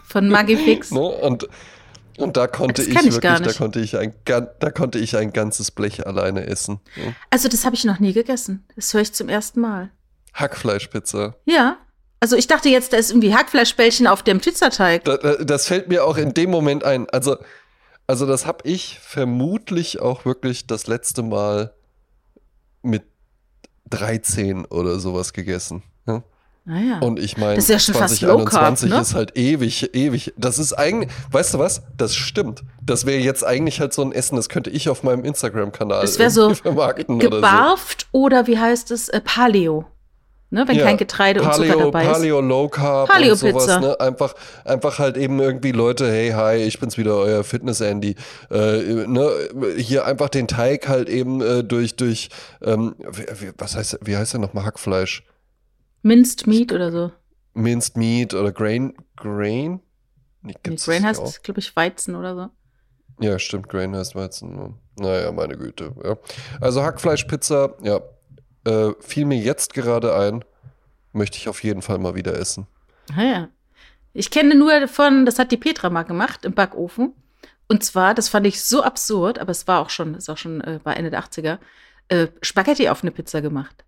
[0.08, 0.91] Von Magifix.
[0.91, 0.99] ne?
[0.99, 1.47] Und,
[2.17, 5.32] und da konnte Das ich ich wirklich, da konnte ich ein, da konnte ich ein
[5.32, 6.79] ganzes Blech alleine essen.
[7.29, 8.65] Also das habe ich noch nie gegessen.
[8.75, 9.91] Das höre ich zum ersten Mal.
[10.34, 11.36] Hackfleischpizza.
[11.45, 11.77] Ja.
[12.19, 15.05] Also ich dachte jetzt, da ist irgendwie Hackfleischbällchen auf dem Pizzateig.
[15.05, 17.10] Da, da, das fällt mir auch in dem Moment ein.
[17.12, 17.38] Also,
[18.08, 21.73] also das habe ich vermutlich auch wirklich das letzte Mal
[22.82, 23.03] mit
[23.89, 25.84] 13 oder sowas gegessen.
[26.08, 26.23] Ja?
[26.65, 26.99] Naja.
[26.99, 29.02] Und ich meine, Das ist ja schon fast Low Carb, 2021 ne?
[29.02, 30.34] ist halt ewig, ewig.
[30.38, 31.82] Das ist eigentlich, weißt du was?
[31.97, 32.63] Das stimmt.
[32.82, 36.19] Das wäre jetzt eigentlich halt so ein Essen, das könnte ich auf meinem Instagram-Kanal Das
[36.19, 37.36] wäre so vermarkten oder so.
[37.38, 39.86] gebarft oder, wie heißt es, äh, Paleo.
[40.51, 42.12] Ne, wenn Ja, kein Getreide und Paleo, Zucker dabei ist.
[42.12, 43.79] Paleo Low Carb Paleo und sowas, Pizza.
[43.79, 43.99] ne?
[43.99, 44.33] Einfach,
[44.65, 48.15] einfach halt eben irgendwie Leute, hey, hi, ich bin's wieder, euer Fitness-Andy.
[48.49, 49.29] Äh, ne?
[49.77, 52.29] Hier einfach den Teig halt eben äh, durch, durch,
[52.63, 52.95] ähm,
[53.59, 54.65] was heißt, wie heißt der nochmal?
[54.65, 55.23] Hackfleisch?
[56.01, 57.12] Minced Meat oder so.
[57.53, 59.81] Minced Meat oder Grain, Grain?
[60.41, 62.47] Nee, Nee, Grain heißt, glaube ich, Weizen oder so.
[63.23, 64.75] Ja, stimmt, Grain heißt Weizen.
[64.97, 65.93] Naja, meine Güte.
[66.03, 66.17] Ja.
[66.62, 67.99] Also Hackfleischpizza, ja,
[68.65, 70.43] äh, fiel mir jetzt gerade ein.
[71.12, 72.67] möchte ich auf jeden Fall mal wieder essen.
[73.15, 73.48] Ah ja.
[74.13, 77.13] Ich kenne nur von, das hat die Petra mal gemacht im Backofen.
[77.67, 80.62] Und zwar, das fand ich so absurd, aber es war auch schon, ist auch schon
[80.62, 81.60] äh, bei Ende der 80er,
[82.08, 83.86] äh, Spaghetti auf eine Pizza gemacht.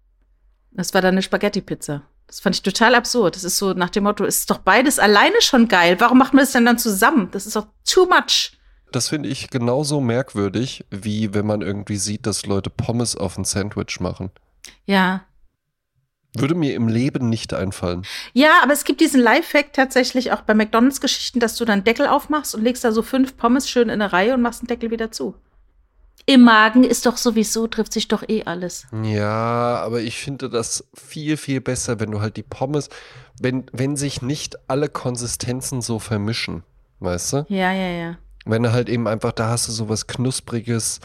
[0.72, 2.04] Das war dann eine Spaghetti-Pizza.
[2.28, 3.36] Das fand ich total absurd.
[3.36, 6.00] Das ist so nach dem Motto, ist doch beides alleine schon geil.
[6.00, 7.30] Warum macht man das denn dann zusammen?
[7.32, 8.54] Das ist doch too much.
[8.92, 13.46] Das finde ich genauso merkwürdig, wie wenn man irgendwie sieht, dass Leute Pommes auf ein
[13.46, 14.32] Sandwich machen.
[14.86, 15.26] Ja.
[16.34, 18.04] Würde mir im Leben nicht einfallen.
[18.34, 22.56] Ja, aber es gibt diesen Lifehack tatsächlich auch bei McDonalds-Geschichten, dass du dann Deckel aufmachst
[22.56, 25.12] und legst da so fünf Pommes schön in eine Reihe und machst den Deckel wieder
[25.12, 25.36] zu.
[26.26, 28.88] Im Magen ist doch sowieso, trifft sich doch eh alles.
[29.04, 32.89] Ja, aber ich finde das viel, viel besser, wenn du halt die Pommes,
[33.39, 36.63] wenn, wenn sich nicht alle Konsistenzen so vermischen,
[37.00, 37.45] weißt du?
[37.50, 38.17] Ja, ja, ja.
[38.46, 41.00] Wenn du halt eben einfach, da hast du sowas Knuspriges,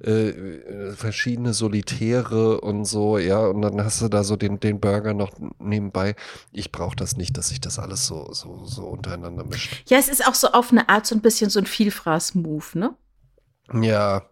[0.00, 5.14] äh, verschiedene Solitäre und so, ja, und dann hast du da so den, den Burger
[5.14, 6.16] noch nebenbei.
[6.52, 9.84] Ich brauche das nicht, dass sich das alles so, so, so untereinander mischt.
[9.88, 12.94] Ja, es ist auch so auf eine Art so ein bisschen so ein Vielfraß-Move, ne?
[13.74, 14.22] Ja,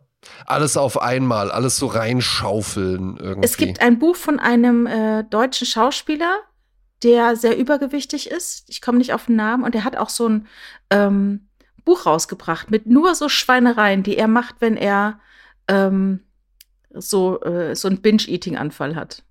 [0.46, 3.44] alles auf einmal, alles so reinschaufeln irgendwie.
[3.44, 6.38] Es gibt ein Buch von einem äh, deutschen Schauspieler,
[7.02, 8.64] der sehr übergewichtig ist.
[8.68, 10.46] Ich komme nicht auf den Namen und der hat auch so ein
[10.90, 11.47] ähm,
[11.88, 15.18] Buch rausgebracht mit nur so Schweinereien, die er macht, wenn er
[15.68, 16.20] ähm,
[16.92, 19.22] so, äh, so einen Binge-Eating-Anfall hat.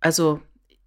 [0.00, 0.40] Also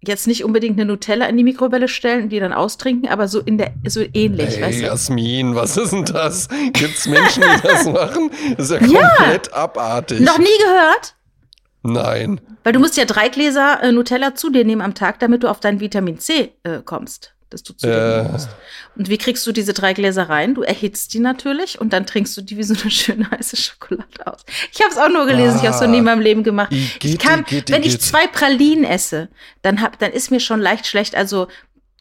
[0.04, 3.40] jetzt nicht unbedingt eine Nutella in die Mikrowelle stellen und die dann austrinken, aber so
[3.40, 4.84] in der so ähnlich, Hey, weißt du?
[4.86, 6.48] Jasmin, was ist denn das?
[6.72, 8.30] Gibt's Menschen, die das machen?
[8.56, 9.08] Das ist ja Ja.
[9.16, 10.20] komplett abartig.
[10.20, 11.14] Noch nie gehört?
[11.82, 12.40] Nein.
[12.64, 15.48] Weil du musst ja drei Gläser äh, Nutella zu dir nehmen am Tag, damit du
[15.48, 18.16] auf dein Vitamin C äh, kommst, das du zu dir Äh.
[18.22, 18.48] nehmen musst.
[18.96, 20.54] Und wie kriegst du diese drei Gläser rein?
[20.54, 24.26] Du erhitzt die natürlich und dann trinkst du die wie so eine schöne heiße Schokolade
[24.26, 24.40] aus.
[24.72, 26.72] Ich habe es auch nur gelesen, ich habe es noch nie in meinem Leben gemacht.
[26.72, 28.02] Igitt, Ich kann, igitt, wenn ich igitt.
[28.02, 29.28] zwei Pralinen esse,
[29.62, 31.14] dann, hab, dann ist mir schon leicht schlecht.
[31.14, 31.48] Also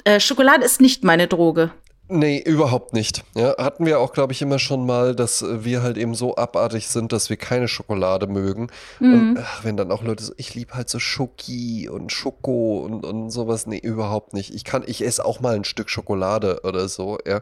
[0.04, 1.72] äh, Schokolade ist nicht meine Droge.
[2.14, 3.24] Nee, überhaupt nicht.
[3.36, 6.90] Ja, hatten wir auch, glaube ich, immer schon mal, dass wir halt eben so abartig
[6.90, 8.68] sind, dass wir keine Schokolade mögen.
[9.00, 9.14] Mhm.
[9.14, 13.06] Und ach, wenn dann auch Leute so, ich liebe halt so Schoki und Schoko und,
[13.06, 13.66] und sowas.
[13.66, 14.54] Nee, überhaupt nicht.
[14.54, 17.42] Ich kann, ich esse auch mal ein Stück Schokolade oder so, ja.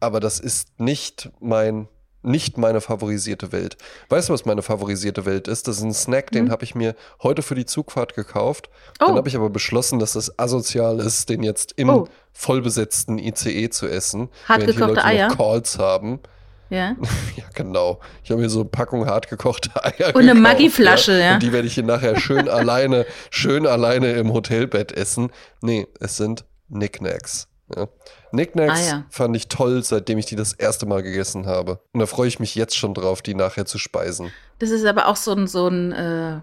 [0.00, 1.88] Aber das ist nicht mein,
[2.22, 3.76] nicht meine favorisierte Welt.
[4.08, 5.68] Weißt du, was meine favorisierte Welt ist?
[5.68, 6.50] Das ist ein Snack, den Mhm.
[6.50, 8.68] habe ich mir heute für die Zugfahrt gekauft.
[9.00, 9.06] Oh.
[9.06, 12.08] Dann habe ich aber beschlossen, dass das asozial ist, den jetzt im Oh.
[12.32, 14.28] vollbesetzten ICE zu essen.
[14.48, 15.28] Hart während die gekochte Leute Eier?
[15.28, 16.20] Noch Calls haben.
[16.68, 16.94] Ja.
[17.36, 18.00] Ja, genau.
[18.22, 21.34] Ich habe mir so eine Packung hart gekochte Eier Und eine Maggi-Flasche, ja.
[21.34, 25.30] Und die werde ich hier nachher schön alleine, schön alleine im Hotelbett essen.
[25.62, 27.48] Nee, es sind Knickknacks.
[27.76, 27.88] Ja.
[28.30, 29.04] Knickknacks Ah, ja.
[29.10, 31.80] fand ich toll, seitdem ich die das erste Mal gegessen habe.
[31.92, 34.30] Und da freue ich mich jetzt schon drauf, die nachher zu speisen.
[34.58, 36.40] Das ist aber auch so ein, so ein, äh,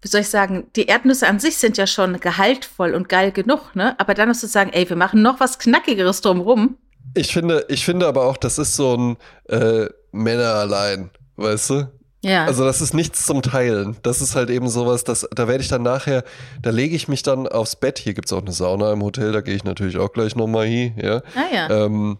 [0.00, 3.74] wie soll ich sagen, die Erdnüsse an sich sind ja schon gehaltvoll und geil genug,
[3.74, 3.98] ne?
[3.98, 6.76] Aber dann musst du sagen, ey, wir machen noch was Knackigeres drumrum.
[7.14, 9.16] Ich finde, ich finde aber auch, das ist so ein
[9.48, 11.88] äh, Männer allein, weißt du?
[12.20, 12.44] Ja.
[12.46, 13.96] Also das ist nichts zum Teilen.
[14.02, 16.24] Das ist halt eben sowas, das, da werde ich dann nachher,
[16.60, 17.98] da lege ich mich dann aufs Bett.
[17.98, 20.66] Hier gibt es auch eine Sauna im Hotel, da gehe ich natürlich auch gleich nochmal
[20.66, 21.22] hin, ja.
[21.34, 21.70] ah ja.
[21.70, 22.18] Ähm,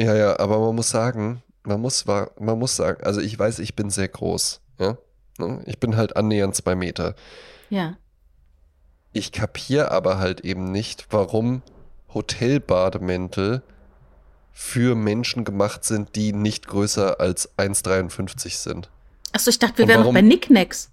[0.00, 3.76] ja, ja, aber man muss sagen, man muss, man muss sagen, also ich weiß, ich
[3.76, 4.96] bin sehr groß, ja.
[5.38, 5.62] Ne?
[5.66, 7.14] Ich bin halt annähernd zwei Meter.
[7.70, 7.96] ja.
[9.14, 11.62] Ich kapiere aber halt eben nicht, warum
[12.12, 13.62] Hotelbademäntel
[14.52, 18.90] für Menschen gemacht sind, die nicht größer als 1,53 sind.
[19.32, 20.90] Achso, ich dachte, wir wären noch bei Knickknacks.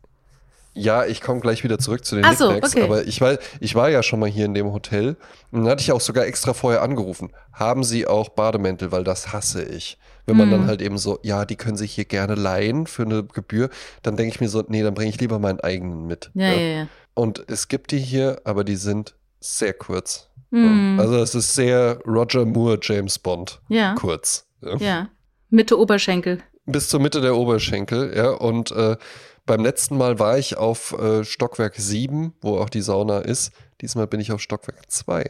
[0.77, 2.81] Ja, ich komme gleich wieder zurück zu den Ach so, okay.
[2.83, 5.15] aber ich war, ich war ja schon mal hier in dem Hotel
[5.51, 7.31] und dann hatte ich auch sogar extra vorher angerufen.
[7.53, 9.97] Haben Sie auch Bademäntel, weil das hasse ich.
[10.25, 10.59] Wenn man Hm.
[10.59, 13.69] dann halt eben so, ja, die können sich hier gerne leihen für eine Gebühr,
[14.03, 16.29] dann denke ich mir so, nee, dann bringe ich lieber meinen eigenen mit.
[16.33, 16.87] Ja, ja, ja.
[17.13, 20.27] Und es gibt die hier, aber die sind sehr kurz.
[20.51, 20.99] Hm.
[20.99, 23.61] Also es ist sehr Roger Moore, James Bond.
[23.69, 23.95] Ja.
[23.95, 24.45] Kurz.
[24.61, 24.75] Ja.
[24.77, 25.09] Ja.
[25.49, 26.39] Mitte Oberschenkel.
[26.65, 28.29] Bis zur Mitte der Oberschenkel, ja.
[28.29, 28.97] Und äh,
[29.45, 33.51] beim letzten Mal war ich auf äh, Stockwerk 7, wo auch die Sauna ist.
[33.81, 35.29] Diesmal bin ich auf Stockwerk 2.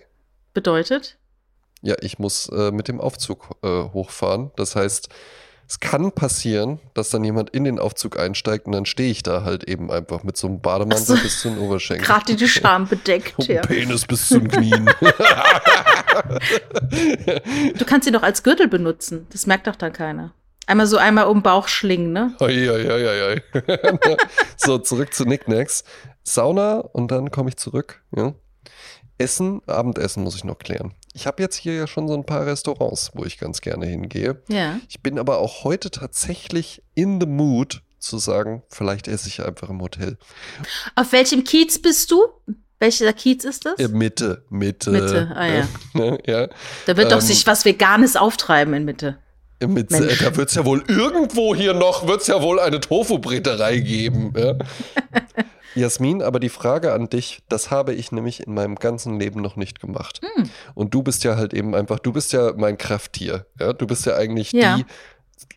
[0.54, 1.18] Bedeutet?
[1.82, 4.52] Ja, ich muss äh, mit dem Aufzug äh, hochfahren.
[4.56, 5.10] Das heißt,
[5.68, 9.44] es kann passieren, dass dann jemand in den Aufzug einsteigt und dann stehe ich da
[9.44, 11.24] halt eben einfach mit so einem Bademantel Ach so.
[11.24, 12.08] bis zu den Oberschenkeln.
[12.08, 13.62] Gerade die Scham bedeckt, ja.
[13.62, 14.90] Penis bis zum Knien.
[17.78, 19.28] Du kannst sie doch als Gürtel benutzen.
[19.32, 20.34] Das merkt doch dann keiner.
[20.68, 22.36] Einmal so einmal um den Bauch schlingen, ne?
[22.40, 23.42] Oi, oi, oi, oi,
[24.58, 25.84] so, zurück zu Nicknacks.
[26.24, 28.02] Sauna und dann komme ich zurück.
[28.16, 28.34] Ja.
[29.18, 30.94] Essen, Abendessen muss ich noch klären.
[31.14, 34.42] Ich habe jetzt hier ja schon so ein paar Restaurants, wo ich ganz gerne hingehe.
[34.50, 34.80] Ja.
[34.90, 39.70] Ich bin aber auch heute tatsächlich in the mood zu sagen, vielleicht esse ich einfach
[39.70, 40.18] im Hotel.
[40.96, 42.22] Auf welchem Kiez bist du?
[42.80, 43.78] Welcher Kiez ist das?
[43.90, 44.92] Mitte, Mitte.
[44.92, 45.68] Mitte, ah ja.
[46.26, 46.50] Ja.
[46.86, 49.18] Da wird doch Ähm, sich was Veganes auftreiben in Mitte.
[49.68, 50.20] Mit, Mensch.
[50.24, 54.34] da wird es ja wohl irgendwo hier noch, wird es ja wohl eine Tofu-Bretterei geben.
[54.38, 54.56] Ja?
[55.76, 59.58] Jasmin, aber die Frage an dich, das habe ich nämlich in meinem ganzen Leben noch
[59.58, 60.22] nicht gemacht.
[60.36, 60.50] Hm.
[60.74, 63.46] Und du bist ja halt eben einfach, du bist ja mein Krafttier.
[63.60, 63.74] Ja?
[63.74, 64.78] Du bist ja eigentlich Ja.
[64.78, 64.86] die,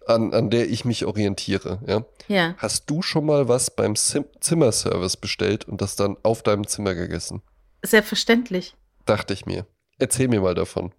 [0.06, 1.78] an, an der ich mich orientiere.
[1.86, 2.04] Ja?
[2.26, 2.54] Ja.
[2.58, 6.94] Hast du schon mal was beim Zim Zimmerservice bestellt und das dann auf deinem Zimmer
[6.94, 7.42] gegessen?
[7.84, 8.74] Selbstverständlich.
[9.06, 9.66] Dachte ich mir.
[10.00, 10.92] Erzähl mir mal davon.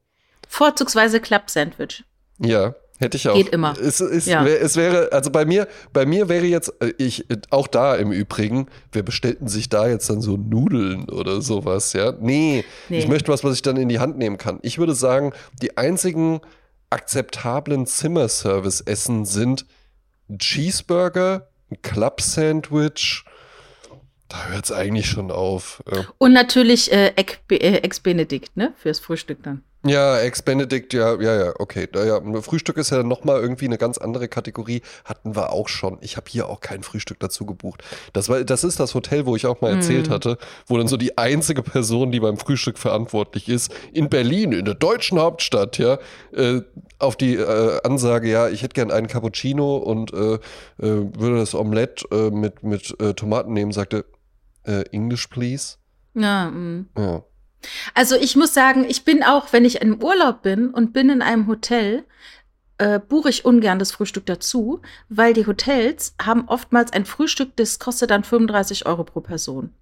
[0.47, 2.03] Vorzugsweise Club-Sandwich.
[2.39, 3.35] Ja, hätte ich auch.
[3.35, 3.73] Geht immer.
[3.79, 4.45] Es, es, Ja.
[4.45, 8.67] es wäre, also bei mir, bei mir wäre jetzt, äh, ich, auch da im Übrigen,
[8.91, 12.13] wer bestellten sich da jetzt dann so Nudeln oder sowas, ja?
[12.19, 12.99] Nee, Nee.
[12.99, 14.59] ich möchte was, was ich dann in die Hand nehmen kann.
[14.61, 16.41] Ich würde sagen, die einzigen
[16.89, 19.65] akzeptablen Zimmerservice-Essen sind
[20.29, 23.23] ein Cheeseburger, ein Club-Sandwich.
[24.27, 25.81] Da hört es eigentlich schon auf.
[25.91, 26.05] Ja.
[26.19, 27.81] Und natürlich äh, Egg, äh,
[28.55, 28.73] ne?
[28.77, 29.63] Fürs Frühstück dann.
[29.85, 31.87] Ja, Ex-Benedict, ja, ja, ja, okay.
[31.95, 34.81] Ja, Frühstück ist ja nochmal irgendwie eine ganz andere Kategorie.
[35.05, 35.97] Hatten wir auch schon.
[36.01, 37.81] Ich habe hier auch kein Frühstück dazu gebucht.
[38.11, 40.13] Das, war, das ist das Hotel, wo ich auch mal erzählt Mhm.
[40.13, 44.65] hatte, wo dann so die einzige Person, die beim Frühstück verantwortlich ist, in Berlin, in
[44.65, 45.97] der deutschen Hauptstadt, ja,
[46.33, 46.61] äh,
[46.97, 50.39] auf die äh, Ansage, ja, ich hätte gern einen Cappuccino und äh, äh,
[50.79, 54.03] würde das Omelette äh, mit, mit äh, Tomaten nehmen, sagte,
[54.65, 55.77] äh, English, please.
[56.15, 56.85] Ja, mh.
[56.97, 57.23] Ja.
[57.93, 61.21] Also ich muss sagen, ich bin auch, wenn ich im Urlaub bin und bin in
[61.21, 62.03] einem Hotel,
[62.77, 67.77] äh, buche ich ungern das Frühstück dazu, weil die Hotels haben oftmals ein Frühstück, das
[67.79, 69.73] kostet dann 35 Euro pro Person.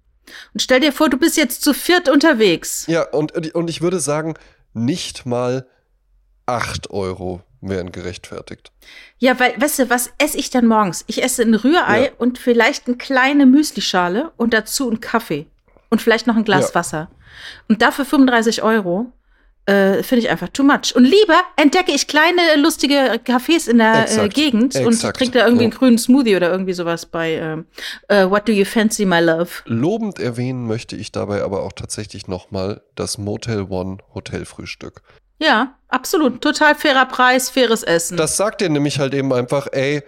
[0.52, 2.84] Und stell dir vor, du bist jetzt zu viert unterwegs.
[2.88, 4.34] Ja, und, und ich würde sagen,
[4.74, 5.66] nicht mal
[6.46, 8.70] 8 Euro wären gerechtfertigt.
[9.18, 11.04] Ja, weil, weißt du, was esse ich dann morgens?
[11.06, 12.10] Ich esse ein Rührei Ja.
[12.18, 15.46] und vielleicht eine kleine Müslischale und dazu einen Kaffee
[15.90, 16.74] und vielleicht noch ein Glas Ja.
[16.74, 17.10] Wasser.
[17.68, 19.12] Und dafür 35 Euro
[19.66, 20.94] äh, finde ich einfach too much.
[20.96, 24.34] Und lieber entdecke ich kleine lustige Cafés in der äh, Exakt.
[24.34, 25.18] Gegend und Exakt.
[25.18, 25.70] trinke da irgendwie Ja.
[25.70, 27.66] einen grünen Smoothie oder irgendwie sowas bei ähm,
[28.08, 29.50] äh, What Do You Fancy, My Love?
[29.66, 35.02] Lobend erwähnen möchte ich dabei aber auch tatsächlich nochmal das Motel One Hotelfrühstück.
[35.40, 36.40] Ja, absolut.
[36.40, 38.16] Total fairer Preis, faires Essen.
[38.16, 40.02] Das sagt dir nämlich halt eben einfach, ey,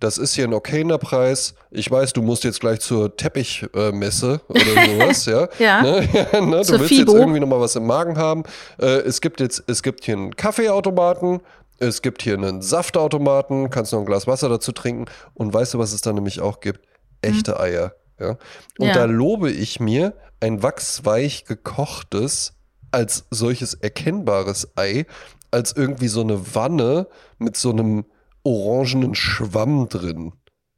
[0.00, 1.54] das ist hier ein okayer Preis.
[1.70, 5.48] Ich weiß, du musst jetzt gleich zur Teppichmesse oder sowas, ja.
[5.58, 5.82] Ja.
[5.82, 6.08] Ne?
[6.12, 6.62] ja ne?
[6.62, 7.12] Du willst FIBO.
[7.12, 8.42] jetzt irgendwie nochmal was im Magen haben.
[8.78, 11.40] Äh, es gibt jetzt, es gibt hier einen Kaffeeautomaten,
[11.78, 15.06] es gibt hier einen Saftautomaten, kannst noch ein Glas Wasser dazu trinken.
[15.34, 16.80] Und weißt du, was es da nämlich auch gibt?
[17.22, 17.94] Echte Eier.
[18.18, 18.36] Ja.
[18.78, 18.94] Und Ja.
[18.94, 22.52] da lobe ich mir ein wachsweich gekochtes,
[22.92, 25.06] als solches erkennbares Ei,
[25.50, 28.04] als irgendwie so eine Wanne mit so einem
[28.46, 30.32] orangenen Schwamm drin.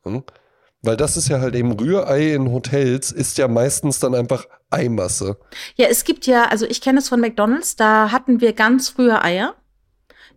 [0.04, 0.24] Hm?
[0.82, 5.36] Weil das ist ja halt eben Rührei in Hotels, ist ja meistens dann einfach Eimasse.
[5.74, 9.22] Ja, es gibt ja, also ich kenne es von McDonald's, da hatten wir ganz frühe
[9.22, 9.54] Eier,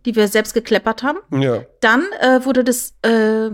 [0.04, 1.18] die wir selbst gekleppert haben.
[1.30, 1.62] Ja.
[1.80, 3.50] Dann äh, wurde das äh,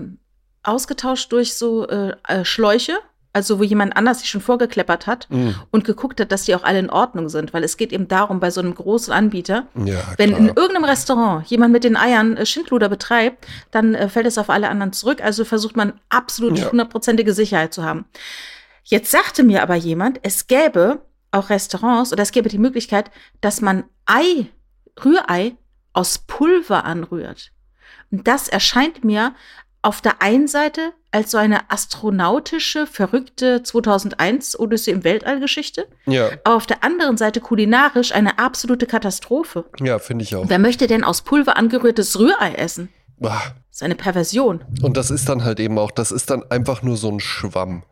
[0.62, 2.94] ausgetauscht durch so äh, äh, Schläuche,
[3.38, 5.50] also wo jemand anders sich schon vorgekleppert hat Mm.
[5.70, 8.38] und geguckt hat, dass die auch alle in Ordnung sind, weil es geht eben darum,
[8.40, 12.44] bei so einem großen Anbieter, Ja, wenn in irgendeinem Restaurant jemand mit den Eiern äh,
[12.46, 15.22] Schindluder betreibt, dann äh, fällt es auf alle anderen zurück.
[15.22, 16.70] Also versucht man absolut Ja.
[16.70, 18.04] hundertprozentige Sicherheit zu haben.
[18.84, 23.10] Jetzt sagte mir aber jemand, es gäbe auch Restaurants oder es gäbe die Möglichkeit,
[23.40, 24.46] dass man Ei,
[25.04, 25.54] Rührei
[25.92, 27.50] aus Pulver anrührt.
[28.10, 29.34] Und das erscheint mir
[29.82, 36.56] auf der einen Seite als so eine astronautische, verrückte 2001 Odyssee im Weltall-Geschichte, ja, aber
[36.56, 39.64] auf der anderen Seite kulinarisch eine absolute Katastrophe.
[39.80, 40.44] ja finde ich auch.
[40.48, 42.88] Wer möchte denn aus Pulver angerührtes Rührei essen?
[43.22, 44.64] Ah, Das ist eine Perversion.
[44.82, 47.84] Und das ist dann halt eben auch, das ist dann einfach nur so ein Schwamm.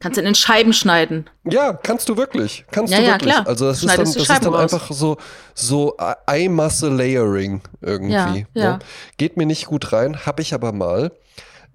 [0.00, 1.30] Kannst du in Scheiben schneiden.
[1.44, 2.66] Ja, kannst du wirklich.
[2.70, 3.32] Kannst Ja, du ja, wirklich.
[3.32, 3.46] klar.
[3.46, 5.16] Also das ist dann, Schneidest das ist dann einfach so,
[5.54, 8.46] so Eimasse-Layering irgendwie.
[8.54, 8.72] Ja, ja.
[8.72, 8.78] Ne?
[9.16, 11.12] Geht mir nicht gut rein, habe ich aber mal,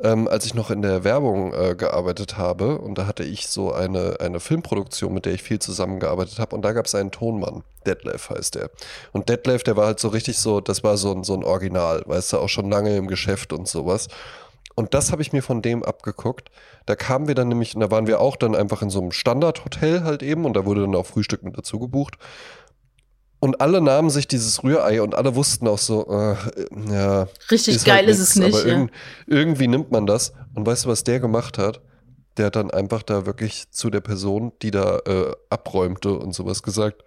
[0.02, 3.74] ähm, als ich noch in der Werbung äh, gearbeitet habe, und da hatte ich so
[3.74, 7.64] eine, eine Filmproduktion, mit der ich viel zusammengearbeitet habe, und da gab es einen Tonmann,
[7.86, 8.70] Detlef heißt der.
[9.12, 12.04] Und Detlef, der war halt so richtig so, das war so ein, so ein Original,
[12.06, 14.08] weißt du, auch schon lange im Geschäft und sowas.
[14.76, 16.50] Und das habe ich mir von dem abgeguckt.
[16.90, 19.12] Da kamen wir dann nämlich, und da waren wir auch dann einfach in so einem
[19.12, 22.16] Standardhotel halt eben und da wurde dann auch Frühstück mit dazu gebucht.
[23.40, 26.36] Und alle nahmen sich dieses Rührei und alle wussten auch so, äh,
[26.92, 27.28] ja.
[27.52, 28.74] Richtig geil halt ist es nix, nicht, Aber ja.
[28.74, 28.92] irgend,
[29.28, 30.34] irgendwie nimmt man das.
[30.56, 31.80] Und weißt du, was der gemacht hat?
[32.38, 36.64] Der hat dann einfach da wirklich zu der Person, die da äh, abräumte und sowas
[36.64, 37.04] gesagt,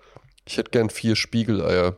[0.47, 1.97] ich hätte gern vier Spiegeleier.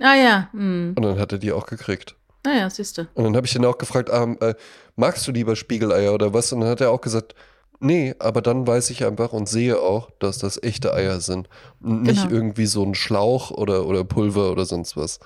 [0.00, 0.94] Ah ja, hm.
[0.96, 2.16] Und dann hat er die auch gekriegt.
[2.44, 3.02] Naja, siehst du.
[3.14, 4.54] Und dann habe ich ihn auch gefragt, ah, äh,
[4.96, 6.52] magst du lieber Spiegeleier oder was?
[6.52, 7.34] Und dann hat er auch gesagt,
[7.82, 11.48] Nee, aber dann weiß ich einfach und sehe auch, dass das echte Eier sind.
[11.80, 12.34] Und nicht Genau.
[12.34, 15.18] irgendwie so ein Schlauch oder, oder Pulver oder sonst was.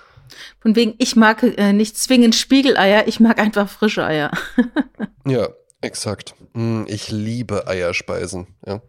[0.60, 4.30] Von wegen, ich mag äh, nicht zwingend Spiegeleier, ich mag einfach frische Eier.
[5.26, 5.48] Ja,
[5.80, 6.34] exakt.
[6.52, 8.46] Mm, Ich liebe Eierspeisen.
[8.64, 8.80] Ja,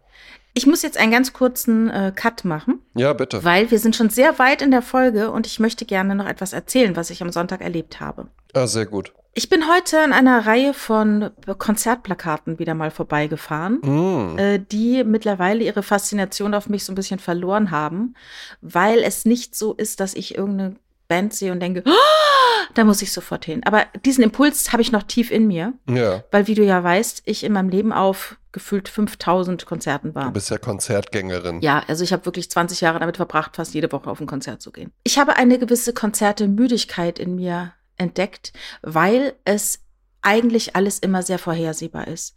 [0.57, 3.43] Ich muss jetzt einen ganz kurzen äh, Cut machen, ja bitte.
[3.43, 6.53] weil wir sind schon sehr weit in der Folge und ich möchte gerne noch etwas
[6.53, 8.27] erzählen, was ich am Sonntag erlebt habe.
[8.53, 9.11] Ah, sehr gut.
[9.33, 13.81] Ich bin heute an einer Reihe von Konzertplakaten wieder mal vorbeigefahren.
[13.81, 14.39] Mm.
[14.39, 18.15] äh, die mittlerweile ihre Faszination auf mich so ein bisschen verloren haben,
[18.61, 20.77] weil es nicht so ist, dass ich irgendeine
[21.07, 23.61] Band sehe und denke, "Ah, da muss ich sofort hin.
[23.65, 27.21] Aber diesen Impuls habe ich noch tief in mir, Ja, weil, wie du ja weißt,
[27.25, 30.31] ich in meinem Leben auf gefühlt 5000 Konzerten du war.
[30.31, 31.59] bist ja Konzertgängerin.
[31.61, 34.61] Ja, also ich habe wirklich 20 Jahre damit verbracht, fast jede Woche auf ein Konzert
[34.61, 34.91] zu gehen.
[35.03, 39.79] Ich habe eine gewisse Konzertemüdigkeit in mir entdeckt, weil es
[40.21, 42.35] eigentlich alles immer sehr vorhersehbar ist.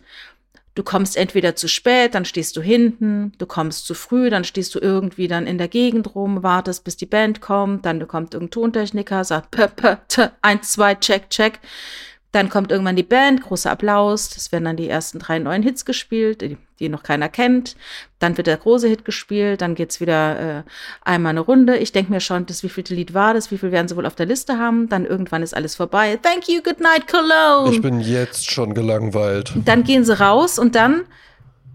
[0.78, 4.72] Du kommst entweder zu spät, dann stehst du hinten, du kommst zu früh, dann stehst
[4.76, 8.52] du irgendwie dann in der Gegend rum, wartest, bis die Band kommt, dann kommt irgendein
[8.52, 11.58] Tontechniker, sagt p, p, t, eins, zwei, check, check.
[12.30, 15.84] Dann kommt irgendwann die Band, großer Applaus, das werden dann die ersten drei neuen Hits
[15.84, 17.76] gespielt, die, die noch keiner kennt.
[18.18, 20.62] Dann wird der große Hit gespielt, dann geht's wieder äh,
[21.02, 21.76] einmal eine Runde.
[21.76, 24.16] Ich denke mir schon, das wievielte Lied war das, wie viel werden sie wohl auf
[24.16, 24.88] der Liste haben.
[24.88, 26.18] Dann irgendwann ist alles vorbei.
[26.22, 27.72] Thank you, good night, Cologne.
[27.72, 29.52] Ich bin jetzt schon gelangweilt.
[29.64, 31.04] Dann gehen sie raus und dann,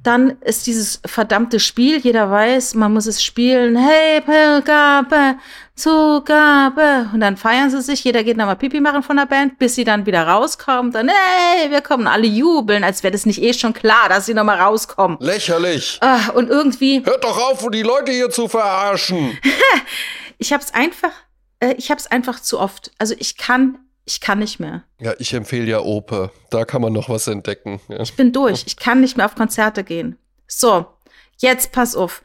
[0.04, 1.98] dann ist dieses verdammte Spiel.
[1.98, 3.78] Jeder weiß, man muss es spielen.
[3.78, 5.38] Hey, Pilgabe,
[5.76, 7.10] Zugabe.
[7.14, 8.04] Und dann feiern sie sich.
[8.04, 10.92] Jeder geht nochmal Pipi machen von der Band, bis sie dann wieder rauskommen.
[10.92, 12.08] Dann, hey, wir kommen.
[12.08, 15.18] Alle jubeln, als wäre das nicht eh schon klar, dass sie nochmal rauskommen.
[15.22, 16.02] Lächerlich.
[16.34, 19.38] Und irgendwie, Hört doch auf, die Leute hier zu verarschen.
[20.38, 21.14] ich hab's einfach,
[21.62, 22.92] äh, ich hab's einfach zu oft.
[22.98, 24.84] Also ich kann, ich kann nicht mehr.
[25.00, 26.32] Ja, ich empfehle ja Oper.
[26.50, 27.80] Da kann man noch was entdecken.
[27.88, 28.02] Ja.
[28.02, 28.64] Ich bin durch.
[28.68, 30.18] Ich kann nicht mehr auf Konzerte gehen.
[30.48, 30.86] So,
[31.38, 32.22] jetzt pass auf.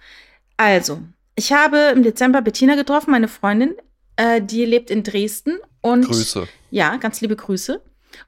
[0.57, 1.01] Also,
[1.37, 3.77] ich habe im Dezember Bettina getroffen, meine Freundin.
[4.17, 6.49] Äh, die lebt in Dresden und Grüße.
[6.71, 7.81] ja, ganz liebe Grüße.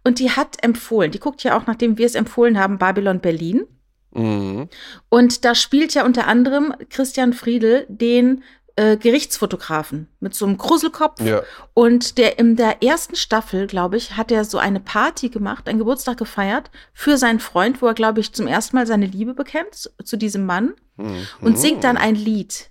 [0.04, 3.66] Und die hat empfohlen, die guckt ja auch, nachdem wir es empfohlen haben, Babylon Berlin.
[4.12, 4.68] Mhm.
[5.08, 8.44] Und da spielt ja unter anderem Christian Friedel den
[8.80, 11.20] äh, Gerichtsfotografen mit so einem Krusselkopf.
[11.20, 11.42] Ja.
[11.74, 15.78] Und der in der ersten Staffel, glaube ich, hat er so eine Party gemacht, einen
[15.78, 19.74] Geburtstag gefeiert für seinen Freund, wo er, glaube ich, zum ersten Mal seine Liebe bekennt
[19.74, 21.26] zu, zu diesem Mann Mhm.
[21.40, 22.70] und singt dann ein Lied.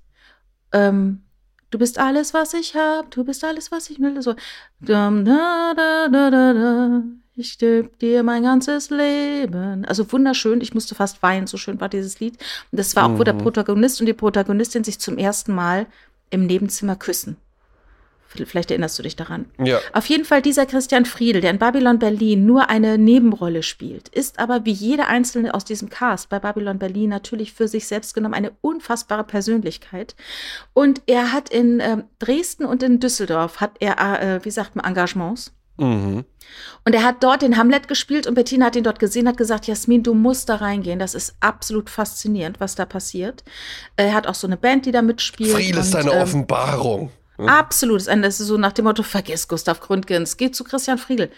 [0.71, 1.23] Ähm,
[1.71, 4.21] du bist alles, was ich hab, du bist alles, was ich will.
[4.21, 4.35] So.
[7.39, 9.85] Ich geb dir mein ganzes Leben.
[9.85, 10.59] Also wunderschön.
[10.59, 12.33] Ich musste fast weinen, so schön war dieses Lied.
[12.69, 13.39] Und das war auch, wo der Mhm.
[13.39, 15.87] Protagonist und die Protagonistin sich zum ersten Mal
[16.31, 17.37] im Nebenzimmer küssen.
[18.27, 19.45] Vielleicht erinnerst du dich daran.
[19.57, 19.79] Ja.
[19.93, 24.37] Auf jeden Fall dieser Christian Friedel, der in Babylon Berlin nur eine Nebenrolle spielt, ist
[24.37, 28.35] aber wie jeder einzelne aus diesem Cast bei Babylon Berlin natürlich für sich selbst genommen
[28.35, 30.15] eine unfassbare Persönlichkeit.
[30.73, 34.85] Und er hat in ähm, Dresden und in Düsseldorf hat er, äh, wie sagt man,
[34.85, 35.53] Engagements.
[35.79, 36.25] Mhm.
[36.85, 39.67] Und er hat dort den Hamlet gespielt und Bettina hat ihn dort gesehen, hat gesagt,
[39.67, 40.99] Jasmin, du musst da reingehen.
[40.99, 43.43] Das ist absolut faszinierend, was da passiert.
[43.95, 45.51] Er hat auch so eine Band, die da mitspielt.
[45.51, 47.11] Friel ist und, eine ähm, Offenbarung.
[47.37, 48.05] Absolut.
[48.07, 51.31] Das ist so nach dem Motto, vergiss Gustav Gründgens, geh zu Christian Friedel.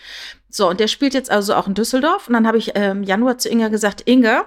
[0.49, 2.27] So, und der spielt jetzt also auch in Düsseldorf.
[2.27, 4.45] Und dann habe ich ähm, im Januar zu Inga gesagt, Inga,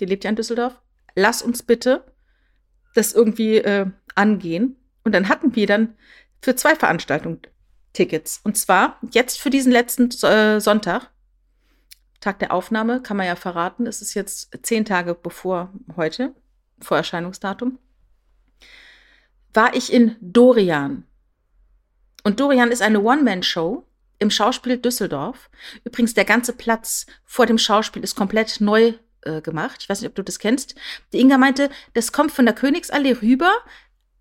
[0.00, 0.78] die lebt ja in Düsseldorf,
[1.14, 2.04] lass uns bitte
[2.94, 4.76] das irgendwie äh, angehen.
[5.04, 5.96] Und dann hatten wir dann
[6.40, 7.40] für zwei Veranstaltungen
[7.92, 8.40] Tickets.
[8.44, 11.10] Und zwar jetzt für diesen letzten äh, Sonntag,
[12.20, 16.34] Tag der Aufnahme, kann man ja verraten, es ist jetzt zehn Tage bevor heute,
[16.80, 17.78] vor Erscheinungsdatum
[19.54, 21.04] war ich in Dorian.
[22.24, 23.84] Und Dorian ist eine One-Man-Show
[24.18, 25.50] im Schauspiel Düsseldorf.
[25.84, 29.78] Übrigens, der ganze Platz vor dem Schauspiel ist komplett neu äh, gemacht.
[29.80, 30.76] Ich weiß nicht, ob du das kennst.
[31.12, 33.52] Die Inga meinte, das kommt von der Königsallee rüber,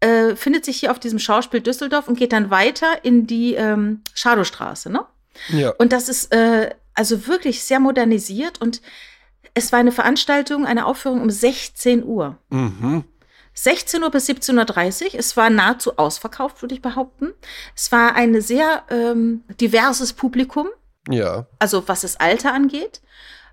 [0.02, 4.02] äh, findet sich hier auf diesem Schauspiel Düsseldorf und geht dann weiter in die ähm,
[4.14, 4.91] Schadowstraße.
[4.91, 5.06] Ne?
[5.49, 5.70] Ja.
[5.78, 8.82] Und das ist äh, also wirklich sehr modernisiert und
[9.54, 12.38] es war eine Veranstaltung, eine Aufführung um 16 Uhr.
[12.49, 13.04] Mhm.
[13.54, 15.20] 16 Uhr bis 17.30 Uhr.
[15.20, 17.34] Es war nahezu ausverkauft, würde ich behaupten.
[17.76, 20.68] Es war ein sehr ähm, diverses Publikum,
[21.10, 21.47] Ja.
[21.60, 23.02] also was das Alter angeht.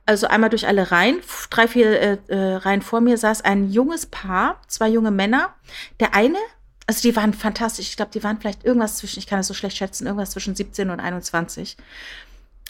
[0.09, 4.06] Also einmal durch alle Reihen, drei, vier äh, äh, Reihen vor mir saß ein junges
[4.06, 5.54] Paar, zwei junge Männer.
[6.00, 6.38] Der eine,
[6.86, 7.90] also die waren fantastisch.
[7.90, 10.56] Ich glaube, die waren vielleicht irgendwas zwischen, ich kann das so schlecht schätzen, irgendwas zwischen
[10.56, 11.76] 17 und 21.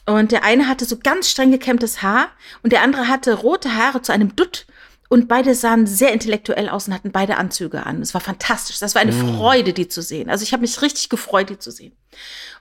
[0.05, 2.27] Und der eine hatte so ganz streng gekämmtes Haar
[2.65, 4.67] und der andere hatte rote Haare zu einem Dutt.
[5.09, 8.03] Und beide sahen sehr intellektuell aus und hatten beide Anzüge an.
[8.03, 8.81] Es war fantastisch.
[8.81, 9.37] Das war eine Mm.
[9.37, 10.29] Freude, die zu sehen.
[10.29, 11.93] Also ich habe mich richtig gefreut, die zu sehen.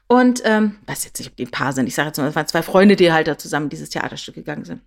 [0.07, 1.87] Und ähm, weiß jetzt nicht, ob die ein Paar sind.
[1.87, 4.63] Ich sage jetzt mal, es waren zwei Freunde, die halt da zusammen dieses Theaterstück gegangen
[4.63, 4.81] sind.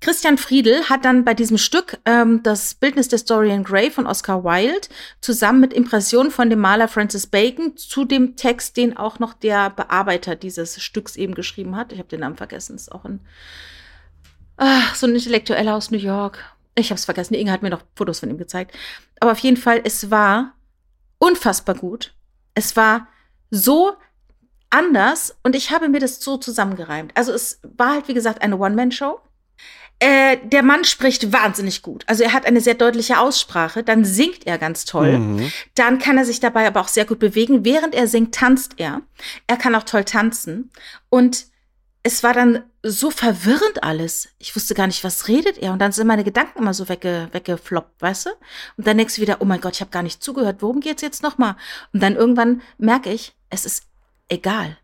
[0.00, 4.42] Christian Friedel hat dann bei diesem Stück ähm, das Bildnis der Dorian Gray von Oscar
[4.42, 4.88] Wilde
[5.20, 9.70] zusammen mit Impressionen von dem Maler Francis Bacon zu dem Text, den auch noch der
[9.70, 11.92] Bearbeiter dieses Stücks eben geschrieben hat.
[11.92, 13.20] Ich habe den Namen vergessen, ist auch ein
[14.56, 16.38] ach, so ein Intellektueller aus New York.
[16.74, 17.34] Ich habe es vergessen.
[17.34, 18.76] Inge hat mir noch Fotos von ihm gezeigt.
[19.20, 20.54] Aber auf jeden Fall, es war
[21.18, 22.14] unfassbar gut.
[22.54, 23.06] Es war
[23.50, 23.92] so
[24.72, 27.12] anders und ich habe mir das so zusammengereimt.
[27.14, 29.20] Also es war halt, wie gesagt, eine One-Man-Show.
[29.98, 32.02] Äh, der Mann spricht wahnsinnig gut.
[32.08, 33.84] Also er hat eine sehr deutliche Aussprache.
[33.84, 35.18] Dann singt er ganz toll.
[35.18, 35.52] Mhm.
[35.76, 37.64] Dann kann er sich dabei aber auch sehr gut bewegen.
[37.64, 39.02] Während er singt, tanzt er.
[39.46, 40.72] Er kann auch toll tanzen.
[41.08, 41.46] Und
[42.02, 44.30] es war dann so verwirrend alles.
[44.38, 45.72] Ich wusste gar nicht, was redet er.
[45.72, 48.30] Und dann sind meine Gedanken immer so wegge weggefloppt, weißt du?
[48.76, 50.62] Und dann denkst du wieder, oh mein Gott, ich habe gar nicht zugehört.
[50.62, 51.54] Worum geht's jetzt nochmal?
[51.92, 53.84] Und dann irgendwann merke ich, es ist
[54.28, 54.76] egal.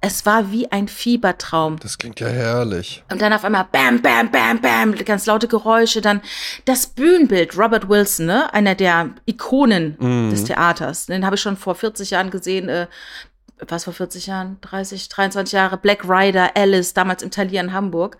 [0.00, 1.80] Es war wie ein Fiebertraum.
[1.80, 3.02] Das klingt ja herrlich.
[3.10, 6.00] Und dann auf einmal bam, bam, bam, bam, ganz laute Geräusche.
[6.00, 6.20] Dann
[6.66, 8.54] das Bühnenbild, Robert Wilson, ne?
[8.54, 10.30] einer der Ikonen mm.
[10.30, 11.06] des Theaters.
[11.06, 12.86] Den habe ich schon vor 40 Jahren gesehen äh,
[13.66, 18.18] was vor 40 Jahren, 30, 23 Jahre, Black Rider, Alice, damals im Talier in Hamburg,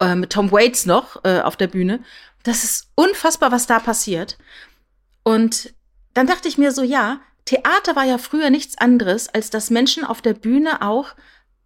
[0.00, 2.00] äh, mit Tom Waits noch äh, auf der Bühne.
[2.42, 4.38] Das ist unfassbar, was da passiert.
[5.22, 5.72] Und
[6.14, 10.04] dann dachte ich mir so, ja, Theater war ja früher nichts anderes, als dass Menschen
[10.04, 11.14] auf der Bühne auch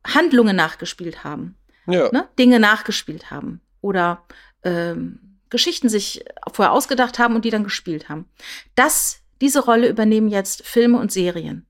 [0.06, 1.56] Handlungen nachgespielt haben.
[1.86, 2.10] Ja.
[2.12, 2.28] Ne?
[2.38, 3.60] Dinge nachgespielt haben.
[3.80, 4.24] Oder
[4.64, 8.28] ähm, Geschichten sich vorher ausgedacht haben und die dann gespielt haben.
[8.74, 11.66] Das, diese Rolle übernehmen jetzt Filme und Serien.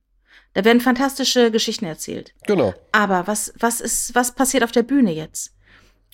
[0.54, 2.32] Da werden fantastische Geschichten erzählt.
[2.46, 2.72] Genau.
[2.92, 5.55] Aber was, was ist, was passiert auf der Bühne jetzt?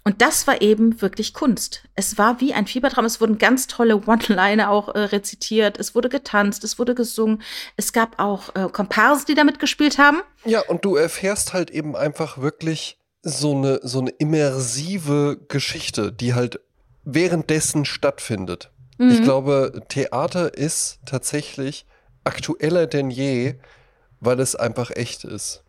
[0.04, 1.82] Und das war eben wirklich Kunst.
[1.94, 3.04] Es war wie ein Fiebertraum.
[3.04, 5.78] Es wurden ganz tolle One-Liner auch äh, rezitiert.
[5.78, 7.42] Es wurde getanzt, es wurde gesungen.
[7.76, 10.20] Es gab auch äh, Komparsen, die damit gespielt haben.
[10.44, 16.34] Ja, und du erfährst halt eben einfach wirklich so eine, so eine immersive Geschichte, die
[16.34, 16.60] halt
[17.04, 18.72] währenddessen stattfindet.
[18.98, 19.10] Mhm.
[19.10, 21.86] Ich glaube, Theater ist tatsächlich
[22.24, 23.54] aktueller denn je,
[24.20, 25.61] weil es einfach echt ist.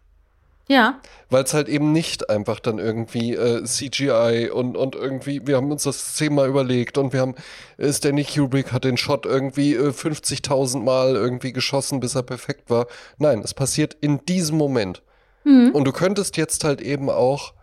[0.67, 1.01] Ja.
[1.29, 5.71] Weil es halt eben nicht einfach dann irgendwie äh, CGI und, und irgendwie, wir haben
[5.71, 7.35] uns das zehnmal überlegt und wir haben,
[7.77, 12.69] äh, Stanley Kubrick hat den Shot irgendwie äh, 50.000 Mal irgendwie geschossen, bis er perfekt
[12.69, 12.87] war.
[13.17, 15.03] Nein, es passiert in diesem Moment.
[15.43, 15.71] Mhm.
[15.73, 17.53] Und du könntest jetzt halt eben auch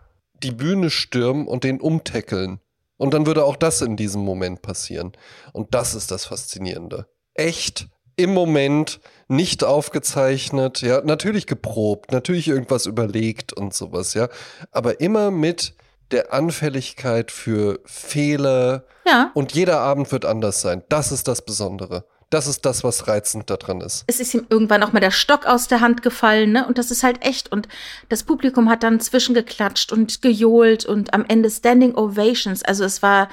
[0.43, 2.59] die Bühne stürmen und den umtackeln.
[2.97, 5.13] Und dann würde auch das in diesem Moment passieren.
[5.53, 7.07] Und das ist das Faszinierende.
[7.33, 7.87] Echt
[8.21, 14.27] im Moment nicht aufgezeichnet, ja, natürlich geprobt, natürlich irgendwas überlegt und sowas, ja,
[14.71, 15.73] aber immer mit
[16.11, 18.83] der Anfälligkeit für Fehler.
[19.05, 19.31] Ja.
[19.33, 20.83] Und jeder Abend wird anders sein.
[20.89, 22.05] Das ist das Besondere.
[22.29, 24.05] Das ist das, was reizend daran ist.
[24.07, 26.65] Es ist ihm irgendwann auch mal der Stock aus der Hand gefallen, ne?
[26.65, 27.51] Und das ist halt echt.
[27.51, 27.67] Und
[28.07, 32.63] das Publikum hat dann zwischengeklatscht und gejohlt und am Ende Standing Ovations.
[32.63, 33.27] Also es war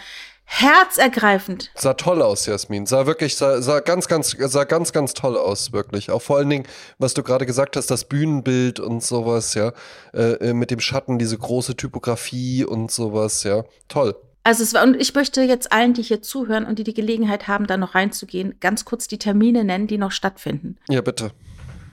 [0.49, 1.71] herzergreifend.
[1.75, 2.87] Sah toll aus, Jasmin.
[2.87, 6.11] Sah wirklich, sah, sah ganz, ganz, sah ganz, ganz toll aus, wirklich.
[6.11, 6.67] Auch vor allen Dingen,
[6.99, 9.73] was du gerade gesagt hast, das Bühnenbild und sowas, ja.
[10.15, 13.65] Äh, äh, mit dem Schatten, diese große Typografie und sowas, ja.
[13.89, 14.17] Toll.
[14.43, 17.47] Also es war, und ich möchte jetzt allen, die hier zuhören und die die Gelegenheit
[17.47, 20.79] haben, da noch reinzugehen, ganz kurz die Termine nennen, die noch stattfinden.
[20.89, 21.33] Ja, bitte.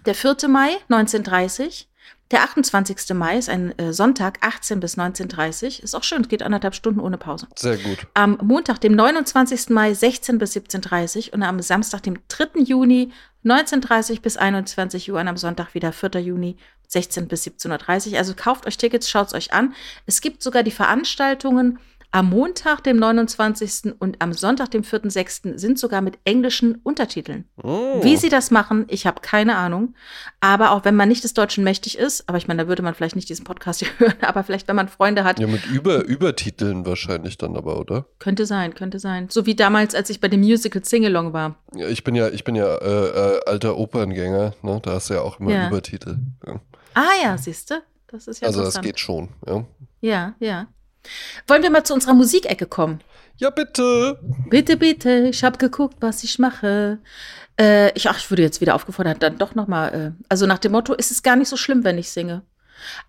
[0.06, 0.48] Der 4.
[0.48, 1.90] Mai 1930,
[2.32, 3.14] der 28.
[3.14, 7.00] Mai ist ein äh, Sonntag, 18 bis 19.30 Ist auch schön, es geht anderthalb Stunden
[7.00, 7.48] ohne Pause.
[7.56, 8.08] Sehr gut.
[8.16, 9.70] Am Montag, dem 29.
[9.70, 12.62] Mai, 16 bis 17.30 und am Samstag, dem 3.
[12.62, 13.12] Juni,
[13.44, 16.20] 19.30 bis 21 Uhr und am Sonntag wieder 4.
[16.20, 16.58] Juni,
[16.88, 18.18] 16 bis 17.30 Uhr.
[18.18, 19.76] Also kauft euch Tickets, schaut es euch an.
[20.08, 21.80] Es gibt sogar die Veranstaltungen
[22.12, 23.94] am Montag, dem 29.
[24.00, 25.58] und am Sonntag, dem 4.6.
[25.58, 27.46] sind sogar mit englischen Untertiteln.
[27.62, 28.04] Oh.
[28.04, 29.96] Wie sie das machen, ich habe keine Ahnung.
[30.40, 32.96] Aber auch wenn man nicht des Deutschen mächtig ist, aber ich meine, da würde man
[32.96, 35.40] vielleicht nicht diesen Podcast hier hören, aber vielleicht, wenn man Freunde hat.
[35.40, 38.06] Ja, mit Über Übertiteln wahrscheinlich dann aber, oder?
[38.20, 39.28] Könnte sein, könnte sein.
[39.30, 41.56] So wie damals, als ich bei dem Musical Singalong war.
[41.76, 44.80] Ja, ich bin ja, ich bin ja äh, äh, alter Operngänger, ne?
[44.84, 45.68] Da hast du ja auch immer ja.
[45.68, 46.18] Übertitel.
[46.46, 46.62] Ja.
[46.94, 47.82] Ah ja, siehst du?
[48.08, 49.66] Das ist ja Also das geht schon, ja.
[50.02, 50.68] Ja, ja.
[51.48, 53.02] Wollen wir mal zu unserer Musikecke kommen?
[53.38, 54.20] Ja, bitte.
[54.50, 55.28] Bitte, bitte.
[55.28, 57.00] Ich habe geguckt, was ich mache.
[57.60, 59.94] Äh, ich, ach, ich würde jetzt wieder aufgefordert, dann doch noch mal.
[59.94, 62.44] Äh, also nach dem Motto, ist es gar nicht so schlimm, wenn ich singe.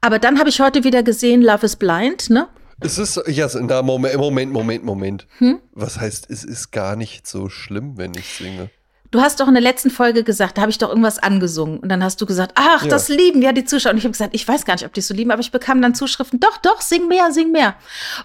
[0.01, 2.49] Aber dann habe ich heute wieder gesehen, Love is Blind, ne?
[2.81, 5.27] Es ist, ja, na, Moment, Moment, Moment, Moment.
[5.39, 5.61] Hm?
[5.73, 8.71] Was heißt, es ist gar nicht so schlimm, wenn ich singe?
[9.11, 11.79] Du hast doch in der letzten Folge gesagt, da habe ich doch irgendwas angesungen.
[11.79, 12.89] Und dann hast du gesagt, ach, ja.
[12.89, 13.93] das lieben ja die Zuschauer.
[13.93, 15.51] Und ich habe gesagt, ich weiß gar nicht, ob die es so lieben, aber ich
[15.51, 17.75] bekam dann Zuschriften, doch, doch, sing mehr, sing mehr.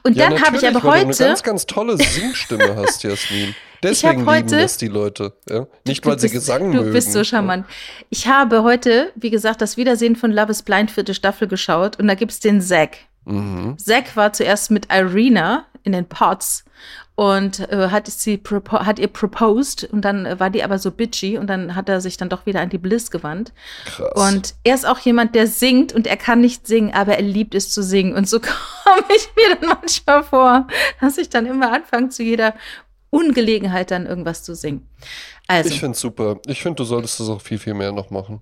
[0.04, 1.06] Und ja, dann habe ich aber heute.
[1.06, 3.56] Du eine ganz, ganz tolle Singstimme hast, Jasmin.
[3.84, 5.34] Deswegen heute, lieben das die Leute.
[5.50, 5.66] Ja?
[5.88, 6.86] Nicht, weil bist, sie Gesang du mögen.
[6.88, 7.66] Du bist so charmant.
[8.10, 12.08] Ich habe heute, wie gesagt, das Wiedersehen von Love is Blind vierte Staffel geschaut und
[12.08, 12.98] da gibt es den Zack.
[13.26, 13.78] Mhm.
[13.78, 16.64] Zack war zuerst mit Irina in den Pots
[17.16, 21.38] und äh, hat sie hat ihr proposed und dann äh, war die aber so bitchy
[21.38, 23.54] und dann hat er sich dann doch wieder an die Bliss gewandt.
[23.86, 24.12] Krass.
[24.16, 27.54] Und er ist auch jemand, der singt und er kann nicht singen, aber er liebt
[27.56, 28.40] es zu singen und so
[28.84, 30.68] komme ich mir dann manchmal vor,
[31.00, 32.56] dass ich dann immer anfange zu jeder
[33.12, 34.88] Ungelegenheit dann irgendwas zu singen.
[35.48, 35.70] Also.
[35.70, 36.40] Ich finde es super.
[36.48, 38.42] Ich finde, du solltest das auch viel, viel mehr noch machen.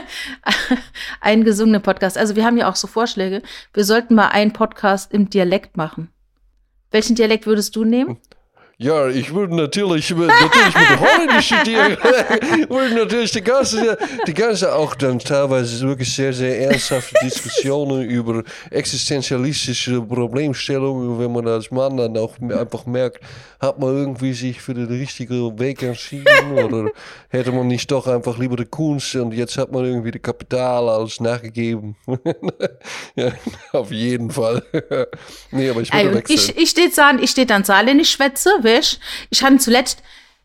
[1.20, 2.16] einen gesungenen Podcast.
[2.16, 3.42] Also wir haben ja auch so Vorschläge.
[3.74, 6.10] Wir sollten mal einen Podcast im Dialekt machen.
[6.92, 8.18] Welchen Dialekt würdest du nehmen?
[8.82, 12.02] Ja, ich würde natürlich, natürlich mit holländischen Dialekt,
[12.68, 18.42] würde natürlich die ganze, die ganze, auch dann teilweise wirklich sehr, sehr ernsthafte Diskussionen über
[18.70, 23.20] existenzialistische Problemstellungen, wenn man als Mann dann auch einfach merkt,
[23.60, 26.90] hat man irgendwie sich für den richtigen Weg entschieden oder
[27.28, 30.88] hätte man nicht doch einfach lieber die Kunst und jetzt hat man irgendwie die Kapital
[30.88, 31.94] alles nachgegeben.
[33.14, 33.30] ja,
[33.72, 34.64] auf jeden Fall.
[35.52, 36.36] nee, aber ich würde also, wechseln.
[36.36, 39.00] Ich, ich stehe ich steh dann saarländisch schwätze, weißt
[39.30, 40.02] Ich hatte zuletzt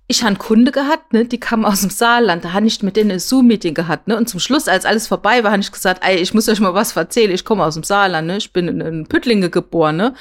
[0.09, 2.95] ich habe einen Kunde gehabt, ne, die kam aus dem Saarland, da habe ich mit
[2.95, 6.01] denen ein Zoom-Meeting gehabt, ne, und zum Schluss, als alles vorbei war, habe ich gesagt,
[6.05, 8.69] ey, ich muss euch mal was erzählen, ich komme aus dem Saarland, ne, ich bin
[8.69, 10.13] in, in Püttlinge geboren, ne,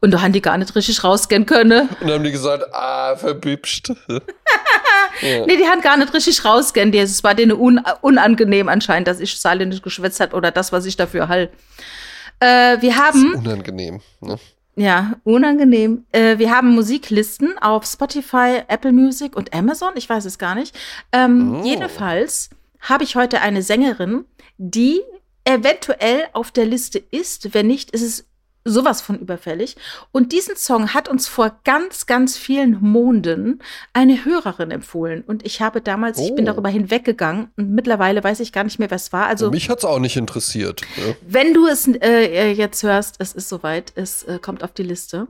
[0.00, 1.90] und da haben die gar nicht richtig rausgehen können.
[2.00, 3.90] Und dann haben die gesagt, ah, verbübscht.
[4.08, 5.46] ja.
[5.46, 9.38] Nee, die haben gar nicht richtig rausgehen, es war denen un unangenehm anscheinend, dass ich
[9.38, 11.50] Saarländisch geschwätzt hat oder das, was ich dafür halt.
[12.40, 13.32] Äh, wir haben.
[13.32, 14.38] Das ist unangenehm, ne?
[14.76, 16.04] Ja, unangenehm.
[16.10, 19.92] Äh, wir haben Musiklisten auf Spotify, Apple Music und Amazon.
[19.94, 20.76] Ich weiß es gar nicht.
[21.12, 21.64] Ähm, oh.
[21.64, 22.50] Jedenfalls
[22.80, 24.24] habe ich heute eine Sängerin,
[24.58, 25.00] die
[25.44, 27.54] eventuell auf der Liste ist.
[27.54, 28.26] Wenn nicht, ist es
[28.64, 29.76] sowas von überfällig.
[30.10, 33.62] Und diesen Song hat uns vor ganz, ganz vielen Monden
[33.92, 35.22] eine Hörerin empfohlen.
[35.26, 36.24] Und ich habe damals, oh.
[36.24, 36.52] ich bin oh.
[36.52, 39.26] darüber hinweggegangen und mittlerweile weiß ich gar nicht mehr, was war.
[39.26, 40.80] Also mich hat es auch nicht interessiert.
[40.96, 41.14] Ja.
[41.26, 45.28] Wenn du es äh, jetzt hörst, es ist soweit, es äh, kommt auf die Liste.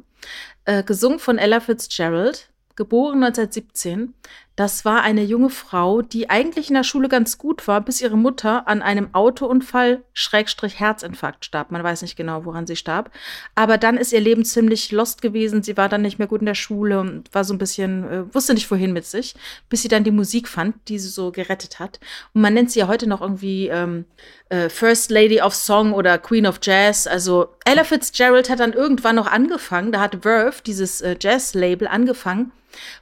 [0.64, 4.14] Äh, gesungen von Ella Fitzgerald geboren 1917.
[4.56, 8.16] Das war eine junge Frau, die eigentlich in der Schule ganz gut war, bis ihre
[8.16, 11.72] Mutter an einem Autounfall Schrägstrich Herzinfarkt starb.
[11.72, 13.10] Man weiß nicht genau, woran sie starb.
[13.56, 15.64] Aber dann ist ihr Leben ziemlich lost gewesen.
[15.64, 18.34] Sie war dann nicht mehr gut in der Schule und war so ein bisschen, äh,
[18.34, 19.34] wusste nicht wohin mit sich,
[19.68, 21.98] bis sie dann die Musik fand, die sie so gerettet hat.
[22.32, 24.04] Und man nennt sie ja heute noch irgendwie ähm,
[24.50, 27.08] äh, First Lady of Song oder Queen of Jazz.
[27.08, 29.90] Also Ella Fitzgerald hat dann irgendwann noch angefangen.
[29.90, 32.52] Da hat Verve, dieses äh, Jazz-Label, angefangen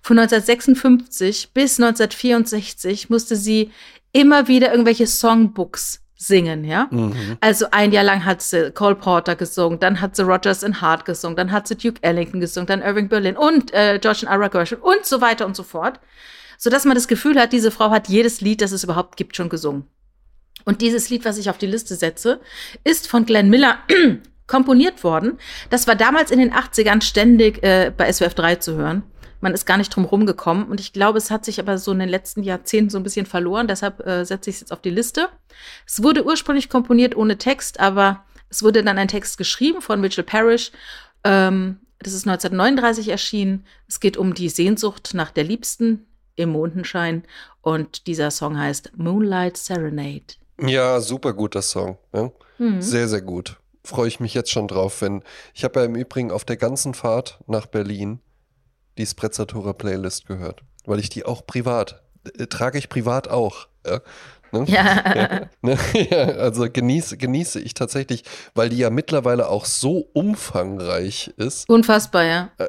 [0.02, 3.70] von 1956 bis 1964 musste sie
[4.12, 6.88] immer wieder irgendwelche Songbooks singen, ja.
[6.90, 7.36] Mhm.
[7.40, 11.04] Also ein Jahr lang hat sie Cole Porter gesungen, dann hat sie Rogers and Hart
[11.04, 14.48] gesungen, dann hat sie Duke Ellington gesungen, dann Irving Berlin und äh, George and Ira
[14.48, 16.00] Gershwin und so weiter und so fort,
[16.58, 19.36] so dass man das Gefühl hat, diese Frau hat jedes Lied, das es überhaupt gibt,
[19.36, 19.84] schon gesungen.
[20.64, 22.40] Und dieses Lied, was ich auf die Liste setze,
[22.84, 23.78] ist von Glenn Miller
[24.46, 25.38] komponiert worden.
[25.70, 29.02] Das war damals in den 80ern ständig äh, bei SWF 3 zu hören.
[29.42, 30.68] Man ist gar nicht drum rumgekommen.
[30.68, 33.26] Und ich glaube, es hat sich aber so in den letzten Jahrzehnten so ein bisschen
[33.26, 33.66] verloren.
[33.66, 35.28] Deshalb äh, setze ich es jetzt auf die Liste.
[35.84, 40.22] Es wurde ursprünglich komponiert ohne Text, aber es wurde dann ein Text geschrieben von Mitchell
[40.22, 40.70] Parrish.
[41.24, 43.66] Ähm, das ist 1939 erschienen.
[43.88, 47.24] Es geht um die Sehnsucht nach der Liebsten im Mondenschein.
[47.62, 50.34] Und dieser Song heißt Moonlight Serenade.
[50.60, 51.98] Ja, super guter Song.
[52.14, 52.30] Ja?
[52.58, 52.80] Mhm.
[52.80, 53.58] Sehr, sehr gut.
[53.84, 55.24] Freue ich mich jetzt schon drauf, wenn.
[55.52, 58.20] Ich habe ja im Übrigen auf der ganzen Fahrt nach Berlin
[58.98, 62.02] die Sprezzatura Playlist gehört, weil ich die auch privat,
[62.38, 63.66] äh, trage ich privat auch.
[63.86, 64.00] Ja.
[64.52, 64.64] Ne?
[64.66, 64.84] Ja.
[65.14, 65.78] ja, ne?
[66.10, 68.24] ja, also genieße, genieße ich tatsächlich,
[68.54, 71.68] weil die ja mittlerweile auch so umfangreich ist.
[71.68, 72.50] Unfassbar, ja.
[72.58, 72.68] Äh,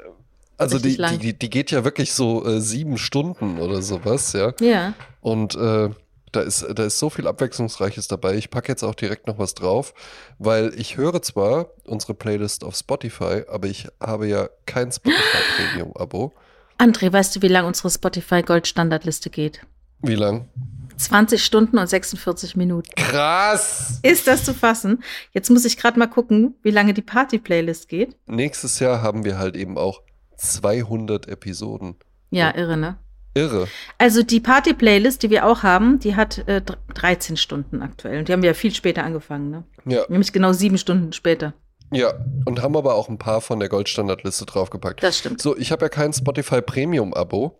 [0.57, 4.53] also die, die, die, geht ja wirklich so äh, sieben Stunden oder sowas, ja.
[4.61, 4.93] Ja.
[5.19, 5.89] Und äh,
[6.35, 8.35] da ist, da ist so viel Abwechslungsreiches dabei.
[8.35, 9.93] Ich packe jetzt auch direkt noch was drauf,
[10.39, 16.33] weil ich höre zwar unsere Playlist auf Spotify, aber ich habe ja kein Spotify Premium-Abo.
[16.77, 19.61] André, weißt du, wie lang unsere Spotify Gold-Standardliste geht?
[20.01, 20.49] Wie lang?
[20.97, 22.89] 20 Stunden und 46 Minuten.
[22.95, 23.99] Krass!
[24.03, 25.03] Ist das zu fassen?
[25.31, 28.15] Jetzt muss ich gerade mal gucken, wie lange die Party-Playlist geht.
[28.25, 30.01] Nächstes Jahr haben wir halt eben auch
[30.37, 31.95] 200 Episoden.
[32.31, 32.97] Ja, irre, ne?
[33.33, 33.67] Irre.
[33.97, 36.61] Also die Party-Playlist, die wir auch haben, die hat äh,
[36.93, 38.19] 13 Stunden aktuell.
[38.19, 39.63] Und die haben wir ja viel später angefangen, ne?
[39.85, 40.05] Ja.
[40.07, 41.53] Nämlich genau sieben Stunden später.
[41.91, 42.13] Ja,
[42.45, 45.03] und haben aber auch ein paar von der Goldstandardliste draufgepackt.
[45.03, 45.41] Das stimmt.
[45.41, 47.59] So, ich habe ja kein Spotify Premium-Abo,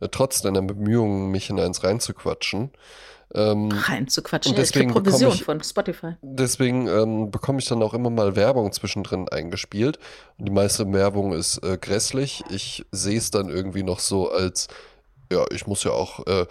[0.00, 2.70] äh, trotz deiner Bemühungen, mich in eins reinzuquatschen.
[3.32, 6.14] Ähm, reinzuquatschen, und deswegen ja, Provision ich, von Spotify.
[6.20, 9.98] Deswegen ähm, bekomme ich dann auch immer mal Werbung zwischendrin eingespielt.
[10.36, 12.42] Und die meiste Werbung ist äh, grässlich.
[12.50, 14.66] Ich sehe es dann irgendwie noch so als
[15.30, 16.46] ja, ich muss ja auch äh,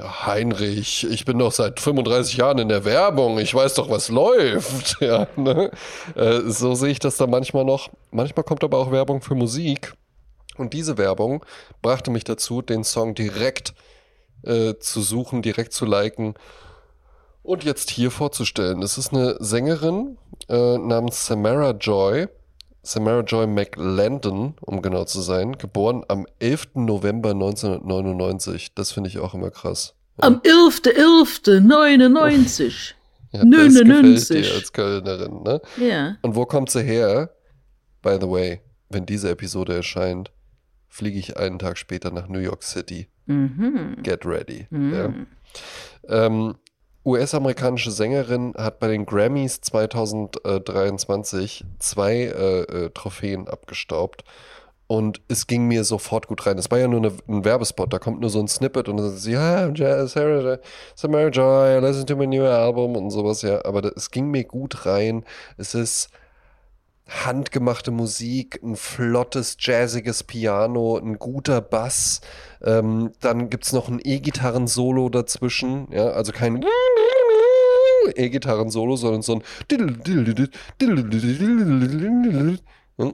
[0.00, 4.96] Heinrich, ich bin doch seit 35 Jahren in der Werbung, ich weiß doch, was läuft.
[5.00, 5.70] Ja, ne?
[6.14, 7.90] äh, so sehe ich das da manchmal noch.
[8.10, 9.94] Manchmal kommt aber auch Werbung für Musik.
[10.56, 11.44] Und diese Werbung
[11.82, 13.74] brachte mich dazu, den Song direkt
[14.42, 16.34] äh, zu suchen, direkt zu liken
[17.42, 18.82] und jetzt hier vorzustellen.
[18.82, 20.18] Es ist eine Sängerin
[20.48, 22.28] äh, namens Samara Joy.
[22.88, 26.68] Samara Joy McLandon, um genau zu sein, geboren am 11.
[26.76, 28.74] November 1999.
[28.74, 29.94] Das finde ich auch immer krass.
[30.16, 30.24] Ja.
[30.28, 32.94] Am 11.11.99.
[33.30, 34.14] Ja, 99.
[34.14, 35.60] Das gefällt dir als Kölnerin, ne?
[35.76, 36.16] Ja.
[36.22, 37.28] Und wo kommt sie her?
[38.00, 40.30] By the way, wenn diese Episode erscheint,
[40.88, 43.08] fliege ich einen Tag später nach New York City.
[43.26, 43.98] Mhm.
[44.02, 44.66] Get ready.
[44.70, 44.94] Mhm.
[44.94, 45.12] Ja.
[46.24, 46.54] Ähm,
[47.08, 54.24] US-amerikanische Sängerin hat bei den Grammys 2023 zwei äh, äh, Trophäen abgestaubt.
[54.86, 56.58] Und es ging mir sofort gut rein.
[56.58, 59.10] Es war ja nur eine, ein Werbespot, da kommt nur so ein Snippet und dann
[59.10, 59.74] sagt sie, ja,
[60.06, 60.58] Sarah,
[60.94, 63.64] Sarah Joy, listen to my new album und sowas, ja.
[63.64, 65.24] Aber es ging mir gut rein.
[65.56, 66.10] Es ist
[67.08, 72.20] handgemachte Musik, ein flottes, jazziges Piano, ein guter Bass.
[72.62, 76.60] Ähm, dann gibt es noch ein E-Gitarren-Solo dazwischen, ja, also kein
[78.16, 79.42] E-Gitarren-Solo, sondern so ein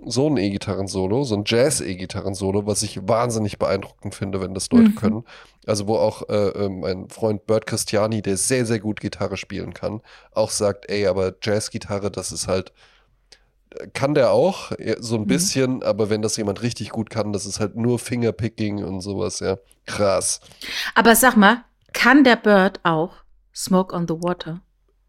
[0.06, 4.94] so ein E-Gitarren-Solo, so ein Jazz-E-Gitarren-Solo, was ich wahnsinnig beeindruckend finde, wenn das Leute mhm.
[4.94, 5.24] können.
[5.66, 10.00] Also wo auch äh, mein Freund Bert Christiani, der sehr, sehr gut Gitarre spielen kann,
[10.32, 12.72] auch sagt, ey, aber Jazz-Gitarre, das ist halt
[13.92, 17.60] kann der auch, so ein bisschen, aber wenn das jemand richtig gut kann, das ist
[17.60, 19.56] halt nur Fingerpicking und sowas, ja.
[19.86, 20.40] Krass.
[20.94, 23.14] Aber sag mal, kann der Bird auch
[23.54, 24.60] Smoke on the Water?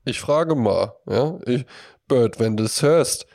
[0.06, 1.40] Ich frage mal, ja.
[1.46, 1.66] Ich,
[2.08, 3.26] Bird, wenn du es hörst,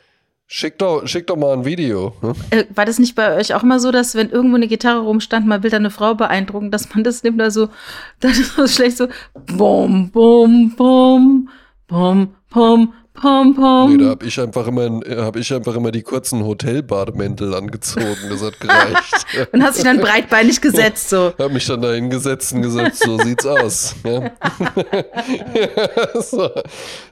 [0.47, 2.13] schick doch, schick doch mal ein Video.
[2.21, 2.33] Ne?
[2.51, 5.45] Äh, war das nicht bei euch auch immer so, dass wenn irgendwo eine Gitarre rumstand,
[5.45, 7.69] man will da eine Frau beeindrucken, dass man das nimmt, da so,
[8.21, 11.49] dann ist es schlecht so, bum, bum, bum,
[11.87, 13.91] bum, bum, Pom, pom.
[13.91, 18.29] Nee, da habe ich einfach immer, habe ich einfach immer die kurzen Hotelbademäntel angezogen.
[18.29, 19.25] Das hat gereicht.
[19.51, 21.33] und hast dich dann breitbeinig gesetzt, so.
[21.37, 23.95] Habe mich dann da hingesetzt und gesagt, so sieht's aus.
[24.05, 24.31] Ja,
[26.21, 26.49] so.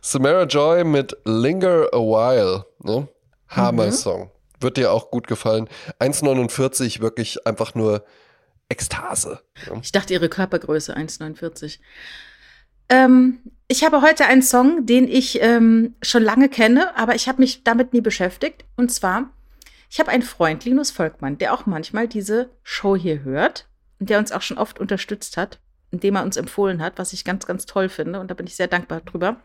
[0.01, 2.65] Samara Joy mit Linger a While.
[2.81, 3.07] Ne?
[3.49, 4.23] Hammer-Song.
[4.23, 4.61] Mhm.
[4.61, 5.67] Wird dir auch gut gefallen.
[5.99, 8.03] 1,49 wirklich einfach nur
[8.69, 9.39] Ekstase.
[9.67, 9.77] Ja.
[9.81, 11.79] Ich dachte, ihre Körpergröße 1,49.
[12.89, 17.39] Ähm, ich habe heute einen Song, den ich ähm, schon lange kenne, aber ich habe
[17.39, 18.65] mich damit nie beschäftigt.
[18.75, 19.29] Und zwar,
[19.89, 23.67] ich habe einen Freund, Linus Volkmann, der auch manchmal diese Show hier hört
[23.99, 25.59] und der uns auch schon oft unterstützt hat,
[25.91, 28.19] indem er uns empfohlen hat, was ich ganz, ganz toll finde.
[28.19, 29.37] Und da bin ich sehr dankbar drüber.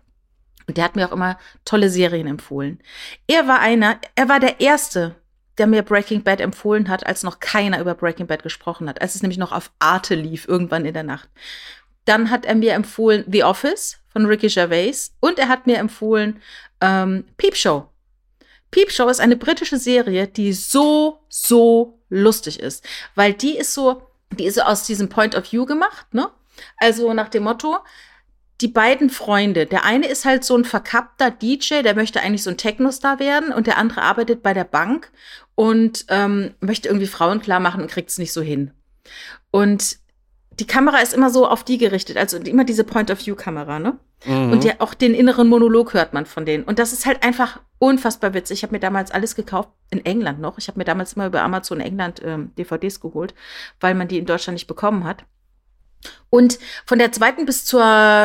[0.66, 2.80] Und der hat mir auch immer tolle Serien empfohlen.
[3.26, 5.16] Er war einer, er war der Erste,
[5.58, 9.14] der mir Breaking Bad empfohlen hat, als noch keiner über Breaking Bad gesprochen hat, als
[9.14, 11.28] es nämlich noch auf Arte lief, irgendwann in der Nacht.
[12.04, 16.40] Dann hat er mir empfohlen The Office von Ricky Gervais und er hat mir empfohlen
[16.80, 17.88] ähm, Peep Show.
[18.70, 22.84] Peep Show ist eine britische Serie, die so, so lustig ist,
[23.14, 24.02] weil die ist so,
[24.32, 26.28] die ist so aus diesem Point of View gemacht, ne?
[26.78, 27.78] Also nach dem Motto,
[28.60, 32.50] die beiden Freunde, der eine ist halt so ein verkappter DJ, der möchte eigentlich so
[32.50, 35.10] ein Techno-Star werden und der andere arbeitet bei der Bank
[35.54, 38.70] und ähm, möchte irgendwie Frauen klar machen und kriegt es nicht so hin.
[39.50, 39.98] Und
[40.60, 43.98] die Kamera ist immer so auf die gerichtet, also immer diese Point-of-View-Kamera, ne?
[44.24, 44.52] Mhm.
[44.52, 46.64] Und ja, auch den inneren Monolog hört man von denen.
[46.64, 48.58] Und das ist halt einfach unfassbar witzig.
[48.58, 50.58] Ich habe mir damals alles gekauft, in England noch.
[50.58, 53.34] Ich habe mir damals immer über Amazon England ähm, DVDs geholt,
[53.80, 55.24] weil man die in Deutschland nicht bekommen hat.
[56.30, 57.80] Und von der zweiten bis zur,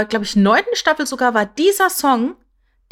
[0.09, 2.35] glaube ich, neunten Staffel sogar war dieser Song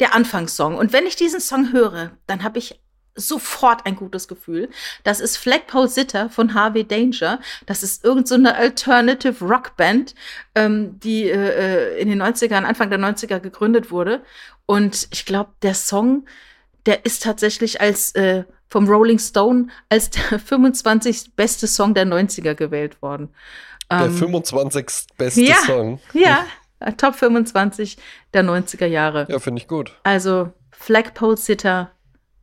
[0.00, 0.76] der Anfangssong.
[0.76, 2.80] Und wenn ich diesen Song höre, dann habe ich
[3.18, 4.68] sofort ein gutes Gefühl.
[5.04, 7.40] Das ist Flagpole Sitter von Harvey Danger.
[7.66, 10.14] Das ist irgendeine so Alternative Rockband,
[10.54, 14.22] ähm, die äh, äh in den 90ern, Anfang der 90er gegründet wurde.
[14.66, 16.26] Und ich glaube, der Song,
[16.86, 21.34] der ist tatsächlich als äh, vom Rolling Stone als der 25.
[21.34, 23.30] beste Song der 90er gewählt worden.
[23.90, 25.16] Der ähm, 25.
[25.16, 26.00] beste ja, Song.
[26.12, 26.44] Ja,
[26.96, 27.96] Top 25
[28.34, 29.26] der 90er Jahre.
[29.28, 29.96] Ja, finde ich gut.
[30.04, 31.90] Also Flagpole Sitter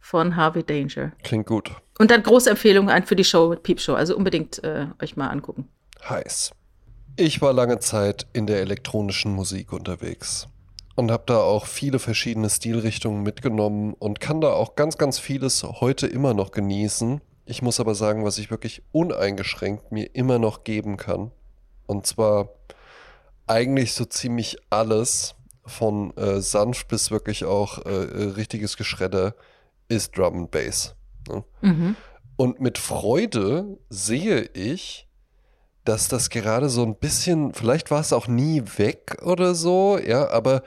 [0.05, 1.13] von Harvey Danger.
[1.23, 1.71] Klingt gut.
[1.97, 3.95] Und dann große Empfehlung für die Show Peep Show.
[3.95, 5.67] Also unbedingt äh, euch mal angucken.
[6.07, 6.51] Heiß.
[7.15, 10.47] Ich war lange Zeit in der elektronischen Musik unterwegs
[10.95, 15.63] und habe da auch viele verschiedene Stilrichtungen mitgenommen und kann da auch ganz, ganz vieles
[15.63, 17.21] heute immer noch genießen.
[17.45, 21.31] Ich muss aber sagen, was ich wirklich uneingeschränkt mir immer noch geben kann.
[21.87, 22.49] Und zwar
[23.47, 25.33] eigentlich so ziemlich alles,
[25.65, 29.33] von äh, sanft bis wirklich auch äh, äh richtiges Geschredder
[29.87, 30.95] ist Drum and Bass.
[31.27, 31.43] Ne?
[31.61, 31.95] Mhm.
[32.37, 35.07] Und mit Freude sehe ich,
[35.85, 40.29] dass das gerade so ein bisschen, vielleicht war es auch nie weg oder so, ja,
[40.29, 40.63] aber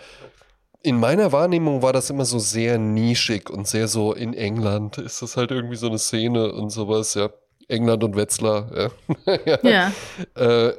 [0.82, 5.20] in meiner Wahrnehmung war das immer so sehr nischig und sehr so in England ist
[5.20, 7.30] das halt irgendwie so eine Szene und sowas, ja.
[7.66, 8.90] England und Wetzlar,
[9.26, 9.58] ja.
[9.62, 9.92] ja.
[10.34, 10.72] Äh,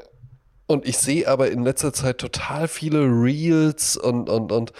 [0.65, 4.71] und ich sehe aber in letzter Zeit total viele Reels und, und, und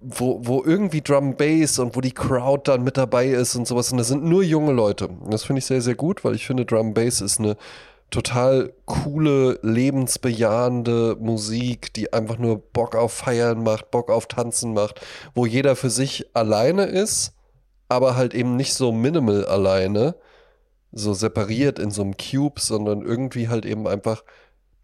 [0.00, 3.92] wo, wo irgendwie Drum Bass und wo die Crowd dann mit dabei ist und sowas.
[3.92, 5.08] Und das sind nur junge Leute.
[5.30, 7.56] Das finde ich sehr, sehr gut, weil ich finde, Drum Bass ist eine
[8.10, 15.00] total coole, lebensbejahende Musik, die einfach nur Bock auf Feiern macht, Bock auf Tanzen macht,
[15.34, 17.34] wo jeder für sich alleine ist,
[17.88, 20.14] aber halt eben nicht so minimal alleine,
[20.92, 24.22] so separiert in so einem Cube, sondern irgendwie halt eben einfach,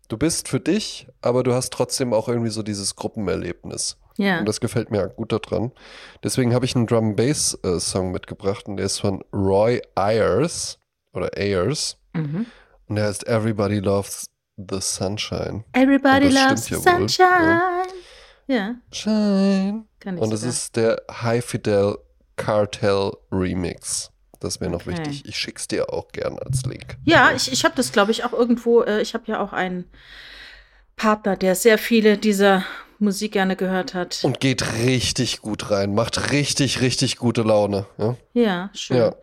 [0.08, 3.98] du bist für dich, aber du hast trotzdem auch irgendwie so dieses Gruppenerlebnis.
[4.16, 4.40] Ja.
[4.40, 5.72] Und das gefällt mir gut daran.
[6.22, 10.78] Deswegen habe ich einen Drum Bass äh, Song mitgebracht und der ist von Roy Ayers
[11.12, 11.98] oder Ayers.
[12.12, 12.46] Mhm.
[12.88, 15.64] Und der heißt Everybody Loves the Sunshine.
[15.72, 17.18] Everybody loves the sunshine.
[17.26, 17.82] Ja.
[18.46, 18.74] ja.
[18.92, 19.84] Shine.
[20.00, 21.98] Kann ich Und es ist der High Fidel
[22.36, 24.10] Cartel Remix.
[24.40, 24.98] Das wäre noch okay.
[24.98, 25.24] wichtig.
[25.26, 26.96] Ich schick's dir auch gern als Link.
[27.04, 28.82] Ja, ich, ich habe das, glaube ich, auch irgendwo.
[28.82, 29.84] Äh, ich habe ja auch einen
[30.96, 32.64] Partner, der sehr viele dieser
[33.02, 34.20] Musik gerne gehört hat.
[34.22, 35.94] Und geht richtig gut rein.
[35.94, 37.86] Macht richtig, richtig gute Laune.
[37.98, 38.96] Ja, ja schön.
[38.96, 39.14] Ja.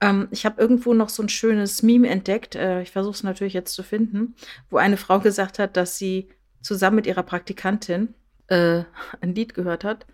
[0.00, 2.54] Ähm, ich habe irgendwo noch so ein schönes Meme entdeckt.
[2.54, 4.36] Äh, ich versuche es natürlich jetzt zu finden,
[4.70, 6.28] wo eine Frau gesagt hat, dass sie
[6.60, 8.14] zusammen mit ihrer Praktikantin
[8.48, 8.82] äh,
[9.20, 10.06] ein Lied gehört hat.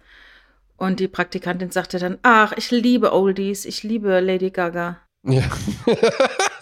[0.76, 4.98] Und die Praktikantin sagte dann, ach, ich liebe Oldies, ich liebe Lady Gaga.
[5.22, 5.42] Ja.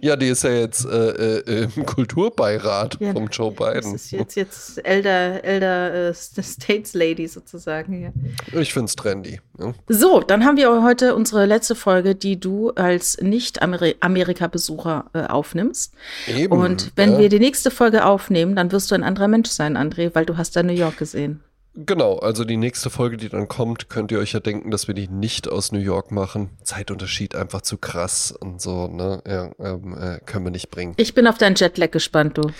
[0.00, 3.92] ja, die ist ja jetzt äh, äh, im Kulturbeirat ja, vom Joe Biden.
[3.92, 8.02] Das ist jetzt, jetzt Elder, Elder äh, States Lady sozusagen.
[8.02, 8.60] Ja.
[8.60, 9.40] Ich finde es trendy.
[9.58, 9.74] Ja.
[9.88, 15.94] So, dann haben wir heute unsere letzte Folge, die du als Nicht-Amerika-Besucher äh, aufnimmst.
[16.26, 19.76] Eben, Und wenn wir die nächste Folge aufnehmen, dann wirst du ein anderer Mensch sein,
[19.76, 21.40] André, weil du hast da New York gesehen.
[21.76, 24.94] Genau, also die nächste Folge, die dann kommt, könnt ihr euch ja denken, dass wir
[24.94, 26.50] die nicht aus New York machen.
[26.62, 29.22] Zeitunterschied einfach zu krass und so, ne?
[29.26, 30.94] Ja, ähm, äh, können wir nicht bringen.
[30.96, 32.50] Ich bin auf deinen Jetlag gespannt, du.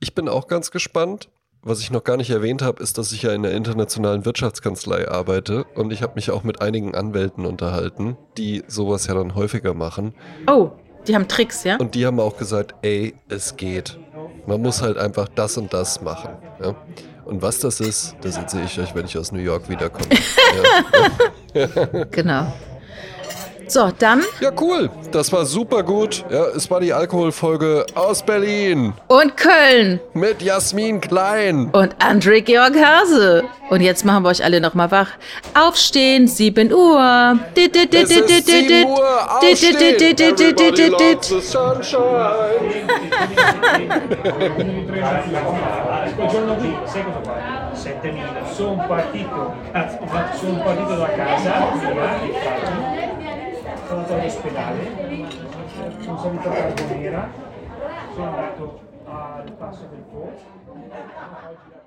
[0.00, 1.28] Ich bin auch ganz gespannt.
[1.62, 5.08] Was ich noch gar nicht erwähnt habe, ist, dass ich ja in der internationalen Wirtschaftskanzlei
[5.08, 9.72] arbeite und ich habe mich auch mit einigen Anwälten unterhalten, die sowas ja dann häufiger
[9.72, 10.14] machen.
[10.46, 10.72] Oh,
[11.06, 11.76] die haben Tricks, ja?
[11.76, 13.98] Und die haben auch gesagt, ey, es geht.
[14.46, 16.36] Man muss halt einfach das und das machen.
[16.62, 16.74] Ja?
[17.24, 20.08] Und was das ist, das erzähle ich euch, wenn ich aus New York wiederkomme.
[21.54, 22.04] ja.
[22.10, 22.52] genau.
[23.74, 24.22] So, dann.
[24.38, 24.88] Ja, cool.
[25.10, 26.24] Das war super gut.
[26.30, 28.92] Ja, es war die Alkoholfolge aus Berlin.
[29.08, 29.98] Und Köln.
[30.12, 31.70] Mit Jasmin Klein.
[31.72, 33.42] Und André Georg Hase.
[33.70, 35.08] Und jetzt machen wir euch alle nochmal wach.
[35.54, 37.36] Aufstehen, 7 Uhr.
[37.56, 39.38] Es ist 7 Uhr.
[39.38, 40.00] Aufstehen.
[40.20, 41.98] Everybody loves the sunshine.
[48.56, 49.52] Sono partito,
[50.40, 51.52] sono partito da casa,
[53.94, 54.90] sono andato all'ospedale,
[56.00, 57.30] sono salito a Carbonera,
[58.12, 61.83] sono andato al passo del Po.